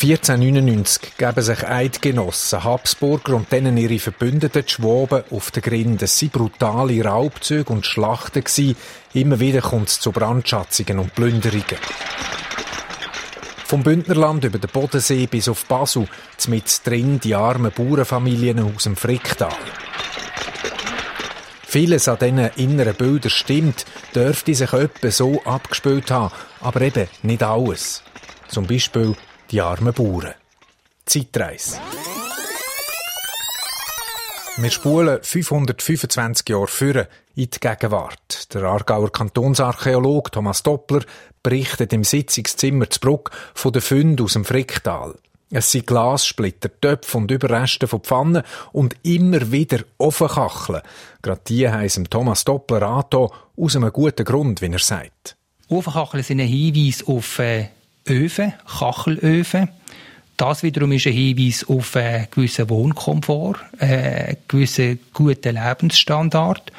1499 0.00 1.18
geben 1.18 1.42
sich 1.42 1.62
Eidgenossen, 1.62 2.64
Habsburger 2.64 3.34
und 3.34 3.52
denen 3.52 3.76
ihre 3.76 3.98
Verbündeten 3.98 4.64
die 4.64 4.72
Schwaben 4.72 5.24
auf 5.30 5.50
den 5.50 5.62
Grind. 5.62 6.00
Es 6.00 6.22
waren 6.22 6.30
brutale 6.30 7.04
Raubzüge 7.04 7.70
und 7.70 7.84
Schlachten. 7.84 8.76
Immer 9.12 9.40
wieder 9.40 9.60
kommt 9.60 9.88
es 9.88 10.00
zu 10.00 10.10
Brandschatzungen 10.10 10.98
und 11.00 11.14
Plünderungen. 11.14 11.78
Vom 13.64 13.82
Bündnerland 13.82 14.44
über 14.44 14.58
den 14.58 14.70
Bodensee 14.70 15.26
bis 15.26 15.48
auf 15.48 15.64
Basel, 15.64 16.06
mit 16.48 16.86
drin 16.86 17.18
die 17.18 17.34
armen 17.34 17.72
Bauernfamilien 17.72 18.60
aus 18.60 18.84
dem 18.84 18.94
Fricktal. 18.94 19.52
Vieles 21.66 22.06
an 22.06 22.18
diesen 22.20 22.50
inneren 22.56 22.94
Bildern 22.94 23.30
stimmt, 23.30 23.84
dürfte 24.14 24.54
sich 24.54 24.72
etwa 24.72 25.10
so 25.10 25.42
abgespielt 25.44 26.10
haben, 26.10 26.32
aber 26.60 26.82
eben 26.82 27.08
nicht 27.22 27.42
alles. 27.42 28.04
Zum 28.46 28.66
Beispiel 28.66 29.16
die 29.50 29.60
armen 29.60 29.92
Bauern. 29.92 30.34
Zeitreise. 31.04 31.80
Wir 34.56 34.70
spulen 34.70 35.18
525 35.20 36.48
Jahre 36.48 36.68
führen 36.68 37.06
in 37.34 37.50
die 37.50 37.58
Gegenwart. 37.58 38.54
Der 38.54 38.62
Aargauer 38.62 39.10
Kantonsarchäolog 39.10 40.30
Thomas 40.30 40.62
Doppler 40.62 41.00
berichtet 41.42 41.92
im 41.92 42.04
Sitzungszimmer 42.04 42.88
zu 42.88 43.00
Bruck 43.00 43.32
von 43.52 43.72
den 43.72 43.82
Funden 43.82 44.22
aus 44.22 44.34
dem 44.34 44.44
Fricktal. 44.44 45.16
Es 45.50 45.72
sind 45.72 45.88
Glassplitter, 45.88 46.70
Töpfe 46.80 47.18
und 47.18 47.32
Überreste 47.32 47.88
von 47.88 48.00
Pfannen 48.00 48.44
und 48.70 48.94
immer 49.02 49.50
wieder 49.50 49.80
Ofenkacheln. 49.98 50.82
Gerade 51.20 51.40
die 51.48 51.68
heissen 51.68 52.04
Thomas 52.04 52.44
Doppler 52.44 52.82
angetan, 52.82 53.30
aus 53.56 53.74
einem 53.74 53.92
guten 53.92 54.24
Grund, 54.24 54.62
wie 54.62 54.70
er 54.70 54.78
sagt. 54.78 55.36
Ofenkacheln 55.68 56.22
sind 56.22 56.40
ein 56.40 56.46
Hinweis 56.46 57.04
auf 57.08 57.40
äh, 57.40 57.70
Öfen, 58.08 58.54
Kachelöfen. 58.78 59.68
Das 60.36 60.62
wiederum 60.62 60.92
ist 60.92 61.06
ein 61.06 61.12
Hinweis 61.12 61.64
auf 61.68 61.94
einen 61.96 62.26
gewissen 62.30 62.68
Wohnkomfort, 62.68 63.56
einen 63.78 64.36
gewissen 64.48 64.98
guten 65.12 65.54
Lebensstandard. 65.54 66.72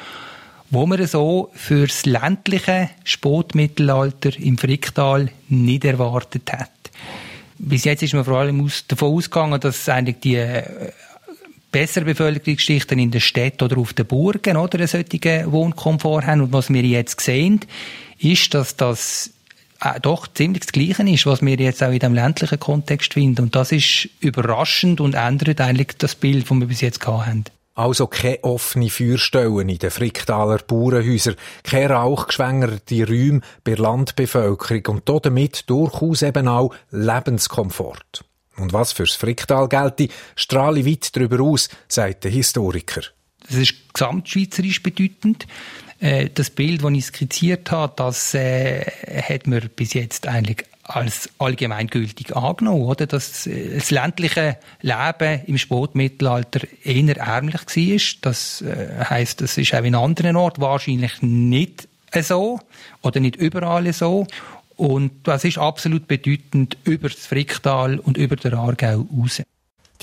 wo 0.70 0.86
man 0.86 1.06
so 1.06 1.50
fürs 1.54 2.06
ländliche 2.06 2.90
Spätmittelalter 3.04 4.38
im 4.38 4.58
Fricktal 4.58 5.30
nicht 5.48 5.84
erwartet 5.84 6.52
hat. 6.52 6.70
Bis 7.58 7.84
jetzt 7.84 8.02
ist 8.02 8.14
man 8.14 8.24
vor 8.24 8.38
allem 8.38 8.68
davon 8.88 9.14
ausgegangen, 9.14 9.60
dass 9.60 9.88
eigentlich 9.88 10.20
die 10.20 10.36
äh, 10.36 10.92
bessere 11.72 12.04
Bevölkerungsschichten 12.04 12.98
in 12.98 13.10
den 13.10 13.20
Städten 13.20 13.64
oder 13.64 13.78
auf 13.78 13.94
den 13.94 14.06
Burgen 14.06 14.56
oder 14.56 14.78
einen 14.78 14.88
solchen 14.88 15.52
Wohnkomfort 15.52 16.26
haben. 16.26 16.42
Und 16.42 16.52
was 16.52 16.70
wir 16.70 16.82
jetzt 16.82 17.20
sehen, 17.20 17.60
ist, 18.18 18.52
dass 18.54 18.76
das 18.76 19.30
doch 20.02 20.26
ziemlich 20.28 20.64
das 20.64 20.72
Gleiche 20.72 21.02
ist, 21.08 21.26
was 21.26 21.42
wir 21.42 21.56
jetzt 21.56 21.82
auch 21.82 21.90
in 21.90 21.98
dem 21.98 22.14
ländlichen 22.14 22.58
Kontext 22.58 23.14
finden. 23.14 23.42
Und 23.42 23.56
das 23.56 23.72
ist 23.72 24.08
überraschend 24.20 25.00
und 25.00 25.14
ändert 25.14 25.60
eigentlich 25.60 25.98
das 25.98 26.14
Bild, 26.14 26.50
das 26.50 26.56
wir 26.56 26.66
bis 26.66 26.80
jetzt 26.80 27.00
gehabt 27.00 27.26
haben. 27.26 27.44
Also 27.74 28.06
keine 28.06 28.42
offene 28.42 28.88
Feuerstellen 28.88 29.68
in 29.68 29.78
den 29.78 29.90
Fricktaler 29.90 30.58
Bauernhäusern, 30.58 31.36
keine 31.62 31.90
rauchgeschwängerte 31.90 33.06
Räume 33.06 33.42
bei 33.64 33.74
Landbevölkerung 33.74 34.96
und 34.96 35.26
damit 35.26 35.68
durchaus 35.68 36.22
eben 36.22 36.48
auch 36.48 36.74
Lebenskomfort. 36.90 38.24
Und 38.56 38.72
was 38.72 38.92
fürs 38.92 39.12
Fricktal 39.12 39.68
gelte, 39.68 40.08
strahle 40.36 40.86
weit 40.86 41.14
darüber 41.14 41.40
aus, 41.40 41.68
sagt 41.86 42.24
der 42.24 42.30
Historiker. 42.30 43.02
Das 43.46 43.58
ist 43.58 43.92
gesamtschweizerisch 43.92 44.82
bedeutend. 44.82 45.46
Äh, 46.06 46.30
das 46.32 46.50
Bild, 46.50 46.84
das 46.84 46.92
ich 46.92 47.04
skizziert 47.06 47.70
habe, 47.72 47.92
das 47.96 48.32
äh, 48.34 48.84
hat 49.22 49.48
man 49.48 49.68
bis 49.74 49.92
jetzt 49.94 50.28
eigentlich 50.28 50.64
als 50.84 51.28
allgemeingültig 51.38 52.36
angenommen, 52.36 52.82
oder? 52.82 53.08
Dass 53.08 53.46
äh, 53.48 53.74
das 53.74 53.90
ländliche 53.90 54.56
Leben 54.82 55.40
im 55.46 55.58
Spätmittelalter 55.58 56.60
eher 56.84 57.16
ärmlich 57.16 57.60
war. 57.60 58.20
Das 58.22 58.62
äh, 58.62 59.04
heißt, 59.04 59.40
das 59.40 59.58
ist 59.58 59.74
auch 59.74 59.82
in 59.82 59.96
anderen 59.96 60.36
Orten 60.36 60.60
wahrscheinlich 60.60 61.22
nicht 61.22 61.88
so 62.22 62.60
oder 63.02 63.18
nicht 63.18 63.34
überall 63.34 63.92
so. 63.92 64.28
Und 64.76 65.26
das 65.26 65.42
ist 65.42 65.58
absolut 65.58 66.06
bedeutend 66.06 66.76
über 66.84 67.08
das 67.08 67.26
Fricktal 67.26 67.98
und 67.98 68.16
über 68.16 68.36
den 68.36 68.54
Aargau 68.54 69.06
raus. 69.12 69.42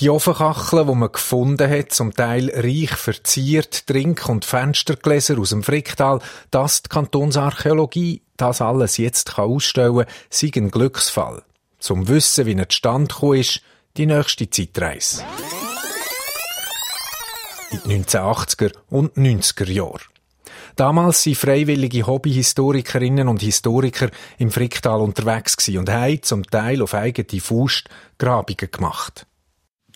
Die 0.00 0.10
Ofenkacheln, 0.10 0.88
die 0.88 0.94
man 0.94 1.12
gefunden 1.12 1.70
hat, 1.70 1.92
zum 1.92 2.12
Teil 2.14 2.50
reich 2.52 2.96
verziert, 2.96 3.86
Trink- 3.86 4.28
und 4.28 4.44
Fenstergläser 4.44 5.38
aus 5.38 5.50
dem 5.50 5.62
Fricktal, 5.62 6.18
das 6.50 6.82
die 6.82 6.88
Kantonsarchäologie 6.88 8.22
das 8.36 8.60
alles 8.60 8.96
jetzt 8.96 9.34
kann 9.34 9.44
ausstellen 9.44 9.98
kann, 9.98 10.06
sei 10.30 10.50
ein 10.56 10.70
Glücksfall. 10.70 11.42
Zum 11.78 12.08
Wissen, 12.08 12.46
wie 12.46 12.54
er 12.54 12.68
zustande 12.68 13.14
gekommen 13.14 13.40
ist, 13.40 13.60
die 13.96 14.06
nächste 14.06 14.50
Zeitreise. 14.50 15.22
In 17.70 17.88
den 17.88 18.04
1980er 18.04 18.72
und 18.90 19.16
90er 19.16 19.70
Jahren. 19.70 20.00
Damals 20.76 21.22
sind 21.22 21.36
freiwillige 21.36 22.06
Hobbyhistorikerinnen 22.06 23.28
und 23.28 23.42
Historiker 23.42 24.10
im 24.38 24.50
Fricktal 24.50 25.00
unterwegs 25.00 25.68
und 25.68 25.88
haben 25.88 26.22
zum 26.22 26.42
Teil 26.44 26.82
auf 26.82 26.94
eigene 26.94 27.40
Faust 27.40 27.88
Grabungen 28.18 28.70
gemacht. 28.72 29.26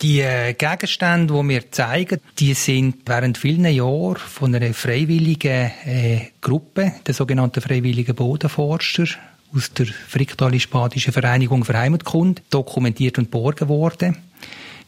Die 0.00 0.20
äh, 0.20 0.54
Gegenstände, 0.54 1.34
die 1.34 1.48
wir 1.48 1.72
zeigen, 1.72 2.20
die 2.38 2.54
sind 2.54 2.98
während 3.06 3.36
vielen 3.36 3.64
Jahren 3.64 4.16
von 4.16 4.54
einer 4.54 4.72
freiwilligen 4.72 5.72
äh, 5.84 6.28
Gruppe, 6.40 6.92
der 7.04 7.14
sogenannten 7.14 7.60
Freiwilligen 7.60 8.14
Bodenforscher, 8.14 9.06
aus 9.52 9.72
der 9.72 9.86
Friktalisch-Badischen 9.86 11.12
Vereinigung 11.12 11.64
für 11.64 11.76
Heimatkunde, 11.76 12.42
dokumentiert 12.48 13.18
und 13.18 13.32
borgen 13.32 13.68
worden. 13.68 14.16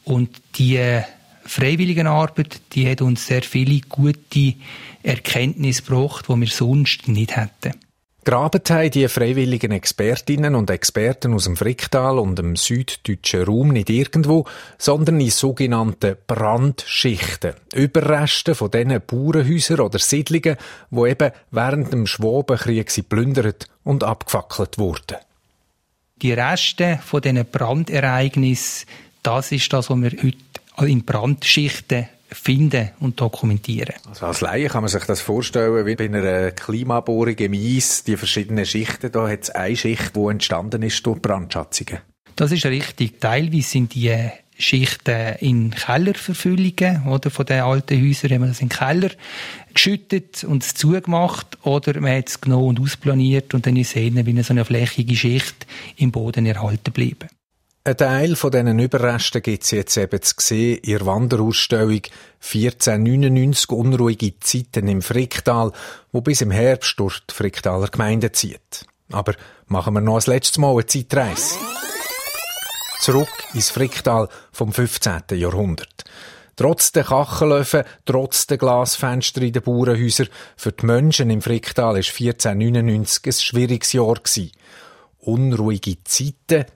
Und 0.05 0.31
die 0.55 0.77
äh, 0.77 1.03
Freiwilligenarbeit, 1.45 2.61
die 2.73 2.89
hat 2.89 3.03
uns 3.03 3.27
sehr 3.27 3.43
viele 3.43 3.81
gute 3.81 4.55
Erkenntnisse 5.03 5.83
gebracht, 5.83 6.27
die 6.29 6.37
wir 6.37 6.47
sonst 6.47 7.09
nicht 7.09 7.37
hätten. 7.37 7.75
Graben 8.23 8.61
haben 8.69 8.91
die 8.91 9.09
freiwilligen 9.09 9.73
Expertinnen 9.73 10.55
und 10.55 10.69
Experten 10.69 11.33
aus 11.33 11.45
dem 11.45 11.57
Fricktal 11.57 12.19
und 12.19 12.39
dem 12.39 12.55
süddeutschen 12.55 13.45
Raum 13.45 13.69
nicht 13.69 13.89
irgendwo, 13.89 14.45
sondern 14.77 15.21
in 15.21 15.31
sogenannten 15.31 16.17
Brandschichten. 16.27 17.55
Überreste 17.73 18.55
von 18.55 18.71
diesen 18.71 19.01
Bauernhäusern 19.07 19.81
oder 19.81 19.99
Siedlungen, 19.99 20.57
die 20.91 21.09
eben 21.09 21.33
während 21.51 21.93
dem 21.95 22.07
Schwabenkrieg 22.07 22.95
geplündert 22.95 23.69
und 23.85 24.05
abgefackelt 24.05 24.77
wurden. 24.77 25.17
Die 26.21 26.35
Reste 26.35 27.01
von 27.03 27.23
diesen 27.23 27.47
Brandereignissen, 27.47 28.87
das 29.23 29.51
ist 29.51 29.73
das, 29.73 29.89
was 29.89 29.99
wir 29.99 30.11
heute 30.11 30.87
in 30.87 31.05
Brandschichten 31.07 32.07
finden 32.33 32.91
und 33.01 33.21
dokumentieren. 33.21 33.95
Also 34.09 34.27
als 34.27 34.41
Laie 34.41 34.69
kann 34.69 34.83
man 34.83 34.89
sich 34.89 35.05
das 35.05 35.21
vorstellen, 35.21 35.87
wie 35.87 35.97
bei 35.97 36.05
einer 36.05 36.53
Klimabohrung 36.53 37.35
im 37.35 37.53
Eis, 37.53 38.05
die 38.05 38.17
verschiedenen 38.17 38.67
Schichten, 38.67 39.13
da 39.13 39.29
hat 39.29 39.43
es 39.43 39.51
eine 39.51 39.77
Schicht, 39.77 40.17
die 40.17 40.27
entstanden 40.27 40.83
ist 40.83 41.05
durch 41.07 41.21
Brandschatzungen. 41.21 41.99
Das 42.37 42.53
ist 42.53 42.65
richtig. 42.67 43.21
Teilweise 43.21 43.69
sind 43.69 43.95
die 43.95 44.17
Schichten 44.61 45.37
in 45.41 45.71
Kellerverfüllungen 45.71 47.09
oder 47.09 47.31
von 47.31 47.47
den 47.47 47.63
alten 47.63 48.01
Häusern 48.01 48.31
haben 48.31 48.43
wir 48.43 48.49
das 48.49 48.61
in 48.61 48.69
den 48.69 48.77
Keller 48.77 49.11
geschüttet 49.73 50.45
und 50.45 50.63
es 50.63 50.75
zugemacht 50.75 51.59
oder 51.65 51.99
man 52.01 52.17
hat 52.17 52.29
es 52.29 52.41
genommen 52.41 52.69
und 52.69 52.81
ausplaniert 52.81 53.55
und 53.55 53.67
dann 53.67 53.77
ist 53.77 53.97
es 53.97 54.03
wie 54.03 54.19
eine 54.19 54.45
so 54.45 54.53
eine 54.53 54.65
flächige 54.65 55.17
Schicht 55.17 55.67
im 55.97 56.13
Boden 56.13 56.47
erhalten 56.47 56.85
geblieben. 56.85 57.29
Ein 57.83 57.97
Teil 57.97 58.37
von 58.37 58.51
diesen 58.51 58.79
Überresten 58.79 59.41
gibt 59.41 59.65
es 59.65 59.71
jetzt 59.71 59.97
eben 59.97 60.21
zu 60.21 60.35
sehen 60.39 60.81
in 60.83 60.99
der 60.99 61.07
Wanderausstellung 61.07 62.03
1499 62.43 63.71
Unruhige 63.71 64.39
Zeiten 64.39 64.87
im 64.87 65.01
Fricktal, 65.01 65.73
wo 66.13 66.21
bis 66.21 66.43
im 66.43 66.51
Herbst 66.51 67.01
durch 67.01 67.21
die 67.21 67.33
Fricktaler 67.33 67.89
Gemeinde 67.89 68.33
zieht. 68.33 68.85
Aber 69.11 69.33
machen 69.67 69.95
wir 69.95 70.03
noch 70.03 70.19
ein 70.19 70.31
letztes 70.31 70.59
Mal 70.59 70.73
eine 70.73 70.85
Zeitreise. 70.85 71.55
Zurück 73.01 73.33
ins 73.55 73.71
Fricktal 73.71 74.29
vom 74.53 74.75
15. 74.75 75.23
Jahrhundert. 75.31 76.05
Trotz 76.57 76.93
der 76.93 77.05
Kachelöfen, 77.05 77.85
trotz 78.05 78.47
der 78.47 78.59
Glasfenster 78.59 79.41
in 79.41 79.55
den 79.55 79.63
Bauernhäusern, 79.63 80.29
für 80.55 80.73
die 80.73 80.85
Menschen 80.85 81.31
im 81.31 81.41
Fricktal 81.41 81.95
war 81.95 81.97
1499 81.97 83.25
ein 83.25 83.33
schwieriges 83.33 83.95
Jahr. 83.95 84.21
Unruhige 85.21 86.05
Zeiten, 86.05 86.67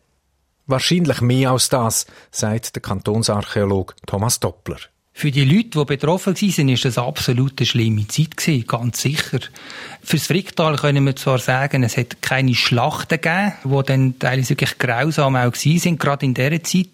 Wahrscheinlich 0.67 1.21
mehr 1.21 1.51
als 1.51 1.69
das, 1.69 2.07
sagt 2.31 2.75
der 2.75 2.83
Kantonsarchäolog 2.83 3.95
Thomas 4.07 4.41
Doppler. 4.41 4.79
Für 5.17 5.31
die 5.31 5.45
Leute, 5.45 5.79
die 5.79 5.85
betroffen 5.85 6.35
waren, 6.35 6.69
war 6.69 6.77
das 6.77 6.99
absolut 6.99 7.53
eine 7.61 7.67
schlimme 7.67 8.09
Zeit, 8.09 8.67
ganz 8.67 9.01
sicher. 9.01 9.39
Fürs 10.03 10.27
Fricktal 10.27 10.75
können 10.75 11.07
wir 11.07 11.15
zwar 11.15 11.39
sagen, 11.39 11.85
es 11.85 11.97
hat 11.97 12.21
keine 12.21 12.53
Schlachten 12.57 13.21
gegeben, 13.21 13.53
die 13.65 13.83
dann 13.87 14.19
teilweise 14.19 14.51
wirklich 14.51 14.77
grausam 14.77 15.37
auch 15.37 15.55
sind, 15.55 16.01
gerade 16.01 16.27
in 16.27 16.35
dieser 16.35 16.65
Zeit, 16.65 16.89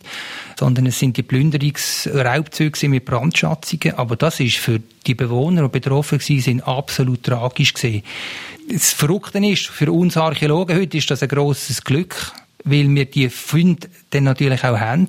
sondern 0.59 0.85
es 0.85 0.99
sind 0.99 1.17
die 1.17 1.23
Plünderungsraubzüge 1.23 2.91
mit 2.91 3.07
Brandschatzungen, 3.07 3.95
aber 3.95 4.17
das 4.17 4.39
ist 4.41 4.59
für 4.59 4.83
die 5.07 5.15
Bewohner, 5.15 5.63
die 5.63 5.81
betroffen 5.81 6.21
waren, 6.21 6.61
absolut 6.61 7.23
tragisch 7.23 7.73
gewesen. 7.73 8.03
Das 8.71 8.93
Verrückte 8.93 9.39
ist, 9.39 9.69
für 9.69 9.91
uns 9.91 10.19
Archäologen 10.19 10.77
heute 10.77 10.99
ist 10.99 11.11
das 11.11 11.23
ein 11.23 11.29
grosses 11.31 11.83
Glück, 11.85 12.33
weil 12.65 12.89
wir 12.95 13.07
die 13.07 13.29
Funde 13.31 13.89
dann 14.11 14.25
natürlich 14.25 14.65
auch 14.65 14.79
haben 14.79 15.09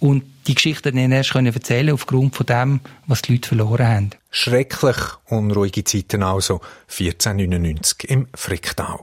und 0.00 0.24
die 0.46 0.54
Geschichte 0.54 0.92
dann 0.92 1.12
erst 1.12 1.32
können 1.32 1.52
erzählen 1.52 1.94
aufgrund 1.94 2.36
von 2.36 2.46
dem, 2.46 2.80
was 3.06 3.22
die 3.22 3.32
Leute 3.32 3.48
verloren 3.48 3.86
haben. 3.86 4.10
Schrecklich 4.30 4.96
unruhige 5.26 5.84
Zeiten 5.84 6.22
also 6.22 6.60
1499 6.88 8.10
im 8.10 8.28
Fricktal. 8.34 9.00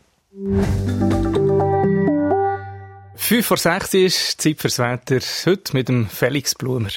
5 3.17 3.47
vor 3.47 3.59
6 3.59 3.95
ist 3.95 4.41
Zeit 4.41 4.61
fürs 4.61 4.79
Wetter. 4.79 5.19
Heute 5.45 5.75
mit 5.75 5.89
dem 5.89 6.09
Felix 6.09 6.55
Blumer. 6.55 6.89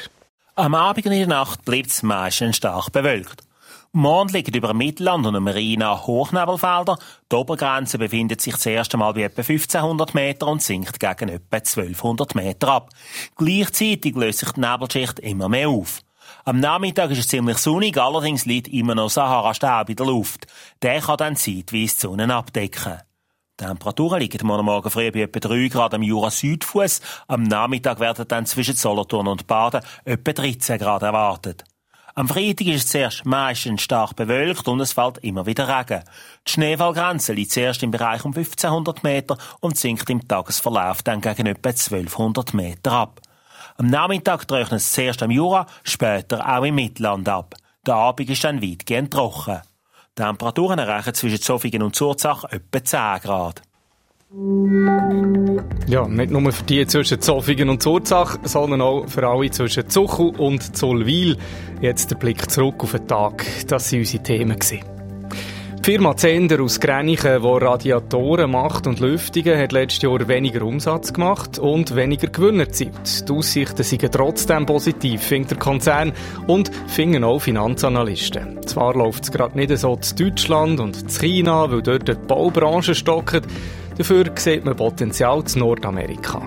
Am 0.55 0.75
Abend 0.75 1.07
und 1.07 1.11
in 1.11 1.19
der 1.19 1.27
Nacht 1.27 1.65
bleibt 1.65 1.87
es 1.87 2.01
meistens 2.01 2.55
stark 2.55 2.93
bewölkt. 2.93 3.43
Morgen 3.91 4.29
liegen 4.29 4.55
über 4.55 4.73
Mittelland 4.73 5.25
und 5.25 5.43
Marina 5.43 6.05
Hochnebelfelder. 6.05 6.97
Die 7.29 7.35
Obergrenze 7.35 7.97
befindet 7.97 8.39
sich 8.39 8.53
das 8.53 8.65
erste 8.65 8.95
Mal 8.97 9.13
bei 9.13 9.23
etwa 9.23 9.41
1500 9.41 10.13
Meter 10.13 10.47
und 10.47 10.61
sinkt 10.61 10.99
gegen 10.99 11.29
etwa 11.29 11.57
1200 11.57 12.35
Meter 12.35 12.67
ab. 12.69 12.91
Gleichzeitig 13.35 14.15
löst 14.15 14.39
sich 14.39 14.51
die 14.51 14.61
Nebelschicht 14.61 15.19
immer 15.19 15.49
mehr 15.49 15.69
auf. 15.69 16.01
Am 16.49 16.59
Nachmittag 16.59 17.11
ist 17.11 17.19
es 17.19 17.27
ziemlich 17.27 17.59
sonnig, 17.59 17.95
allerdings 17.99 18.47
liegt 18.47 18.69
immer 18.69 18.95
noch 18.95 19.11
Sahara-Staub 19.11 19.87
in 19.87 19.95
der 19.95 20.07
Luft. 20.07 20.47
Der 20.81 20.99
kann 20.99 21.17
dann 21.17 21.35
zeitweise 21.35 21.93
die 21.93 22.01
Sonne 22.01 22.33
abdecken. 22.33 22.97
Die 23.59 23.65
Temperaturen 23.65 24.19
liegen 24.19 24.47
morgen 24.47 24.65
Morgen 24.65 24.89
früh 24.89 25.11
bei 25.11 25.19
etwa 25.19 25.39
3 25.41 25.67
Grad 25.67 25.93
am 25.93 26.01
Jura-Südfuss. 26.01 27.01
Am 27.27 27.43
Nachmittag 27.43 27.99
werden 27.99 28.27
dann 28.27 28.47
zwischen 28.47 28.75
Solothurn 28.75 29.27
und 29.27 29.45
Baden 29.45 29.81
etwa 30.05 30.33
13 30.33 30.79
Grad 30.79 31.03
erwartet. 31.03 31.65
Am 32.15 32.27
Freitag 32.27 32.65
ist 32.65 32.85
es 32.85 32.87
zuerst 32.87 33.27
meistens 33.27 33.83
stark 33.83 34.15
bewölkt 34.15 34.67
und 34.67 34.79
es 34.79 34.93
fällt 34.93 35.19
immer 35.19 35.45
wieder 35.45 35.67
Regen. 35.67 36.03
Die 36.47 36.51
Schneefallgrenze 36.51 37.33
liegt 37.33 37.51
zuerst 37.51 37.83
im 37.83 37.91
Bereich 37.91 38.25
um 38.25 38.33
1500 38.33 39.03
Meter 39.03 39.37
und 39.59 39.77
sinkt 39.77 40.09
im 40.09 40.27
Tagesverlauf 40.27 41.03
dann 41.03 41.21
gegen 41.21 41.45
etwa 41.45 41.69
1200 41.69 42.55
Meter 42.55 42.91
ab. 42.91 43.21
Am 43.79 43.87
Nachmittag 43.87 44.45
trocknet 44.45 44.81
es 44.81 44.91
zuerst 44.91 45.23
am 45.23 45.31
Jura, 45.31 45.65
später 45.83 46.45
auch 46.45 46.65
im 46.65 46.75
Mittelland 46.75 47.29
ab. 47.29 47.55
Der 47.87 47.95
Abend 47.95 48.29
ist 48.29 48.43
dann 48.43 48.61
weitgehend 48.61 49.13
trocken. 49.13 49.61
Die 50.17 50.21
Temperaturen 50.21 50.79
erreichen 50.79 51.13
zwischen 51.13 51.39
Zofingen 51.39 51.83
und 51.83 51.95
Zurzach 51.95 52.43
etwa 52.43 52.83
10 52.83 53.21
Grad. 53.21 53.61
Ja, 55.87 56.05
nicht 56.09 56.29
nur 56.29 56.51
für 56.51 56.63
die 56.63 56.85
zwischen 56.87 57.21
Zofingen 57.21 57.69
und 57.69 57.81
Zurzach, 57.81 58.37
sondern 58.43 58.81
auch 58.81 59.07
für 59.07 59.25
alle 59.25 59.49
zwischen 59.49 59.89
Zuchu 59.89 60.33
und 60.37 60.75
Zollwil. 60.75 61.37
Jetzt 61.79 62.11
der 62.11 62.17
Blick 62.17 62.51
zurück 62.51 62.83
auf 62.83 62.91
den 62.91 63.07
Tag. 63.07 63.45
Das 63.69 63.93
waren 63.93 63.99
unsere 63.99 64.21
Themen. 64.21 64.59
Die 65.79 65.91
Firma 65.93 66.15
Zender 66.15 66.61
aus 66.61 66.79
Grenichen, 66.79 67.41
die 67.41 67.47
Radiatoren 67.47 68.51
macht 68.51 68.85
und 68.85 68.99
Lüftungen, 68.99 69.57
hat 69.57 69.71
letztes 69.71 70.01
Jahr 70.01 70.27
weniger 70.27 70.63
Umsatz 70.63 71.13
gemacht 71.13 71.57
und 71.57 71.95
weniger 71.95 72.27
Gewinn 72.27 72.59
erzielt. 72.59 73.27
Die 73.27 73.31
Aussichten 73.31 73.83
sind 73.83 74.11
trotzdem 74.11 74.65
positiv, 74.65 75.21
findet 75.21 75.51
der 75.51 75.57
Konzern 75.57 76.11
und 76.47 76.69
finden 76.87 77.23
auch 77.23 77.39
Finanzanalysten. 77.39 78.61
Zwar 78.67 78.93
läuft 78.93 79.23
es 79.23 79.31
gerade 79.31 79.57
nicht 79.57 79.75
so 79.77 79.95
zu 79.95 80.15
Deutschland 80.15 80.81
und 80.81 81.09
zu 81.09 81.19
China, 81.21 81.71
weil 81.71 81.81
dort 81.81 82.09
die 82.09 82.13
Baubranche 82.13 82.93
stockt, 82.93 83.47
dafür 83.97 84.25
sieht 84.35 84.65
man 84.65 84.75
Potenzial 84.75 85.45
zu 85.45 85.59
Nordamerika. 85.59 86.45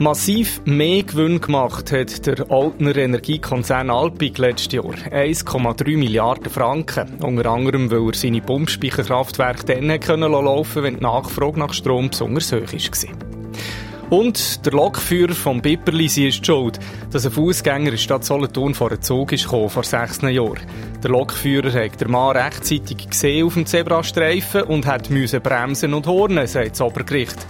Massiv 0.00 0.62
mehr 0.64 1.02
Gewinn 1.02 1.42
gemacht 1.42 1.92
hat 1.92 2.26
der 2.26 2.50
Altner 2.50 2.96
Energiekonzern 2.96 3.90
Alpic 3.90 4.40
letztes 4.40 4.72
Jahr. 4.72 4.94
1,3 4.94 5.98
Milliarden 5.98 6.50
Franken. 6.50 7.18
Unter 7.20 7.50
anderem, 7.50 7.90
weil 7.90 8.06
er 8.06 8.14
seine 8.14 8.40
Pumpspeicherkraftwerke 8.40 9.66
dann 9.66 10.00
können 10.00 10.32
laufen 10.32 10.84
wenn 10.84 10.96
die 10.96 11.02
Nachfrage 11.02 11.58
nach 11.58 11.74
Strom 11.74 12.08
besonders 12.08 12.50
hoch 12.50 12.72
war. 12.72 14.18
Und 14.18 14.64
der 14.64 14.72
Lokführer 14.72 15.34
vom 15.34 15.60
Bipperlisi 15.60 16.28
ist 16.28 16.46
schuld, 16.46 16.78
dass 17.10 17.26
ein 17.26 17.32
Fußgänger 17.32 17.92
in 17.92 17.98
Stadt 17.98 18.24
Solothurn 18.24 18.74
vor 18.74 18.92
einen 18.92 19.02
Zug 19.02 19.32
ist 19.32 19.44
gekommen, 19.44 19.68
vor 19.68 19.84
sechs 19.84 20.22
Jahren. 20.22 20.66
Der 21.02 21.10
Lokführer 21.10 21.72
hat 21.74 22.00
der 22.00 22.08
Mann 22.08 22.38
rechtzeitig 22.38 23.10
gesehen 23.10 23.44
auf 23.44 23.52
dem 23.52 23.66
Zebrastreifen 23.66 24.62
und 24.62 24.86
hat 24.86 25.10
müssen 25.10 25.42
bremsen 25.42 25.92
und 25.92 26.06
hornen, 26.06 26.46
sagt 26.46 26.70
das 26.70 26.80
Obergericht. 26.80 27.46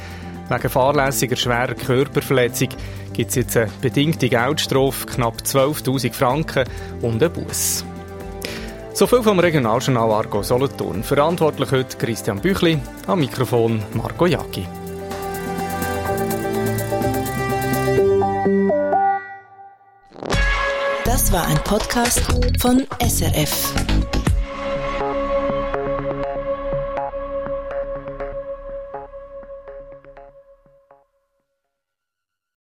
Wegen 0.50 0.68
fahrlässiger 0.68 1.36
schwerer 1.36 1.74
Körperverletzung 1.74 2.70
gibt 3.12 3.30
es 3.30 3.36
jetzt 3.36 3.56
eine 3.56 3.70
bedingte 3.80 4.28
Geldstrafe, 4.28 5.06
knapp 5.06 5.42
12.000 5.44 6.12
Franken 6.12 6.64
und 7.02 7.22
einen 7.22 7.32
Bus. 7.32 7.84
So 8.92 9.06
viel 9.06 9.22
vom 9.22 9.38
Regionaljournal 9.38 10.10
Argo 10.10 10.42
Solothurn. 10.42 11.04
Verantwortlich 11.04 11.70
heute 11.70 11.96
Christian 11.96 12.40
Büchli, 12.40 12.80
am 13.06 13.20
Mikrofon 13.20 13.80
Marco 13.94 14.26
Jacki. 14.26 14.66
Das 21.04 21.32
war 21.32 21.46
ein 21.46 21.58
Podcast 21.62 22.22
von 22.58 22.88
SRF. 23.00 23.72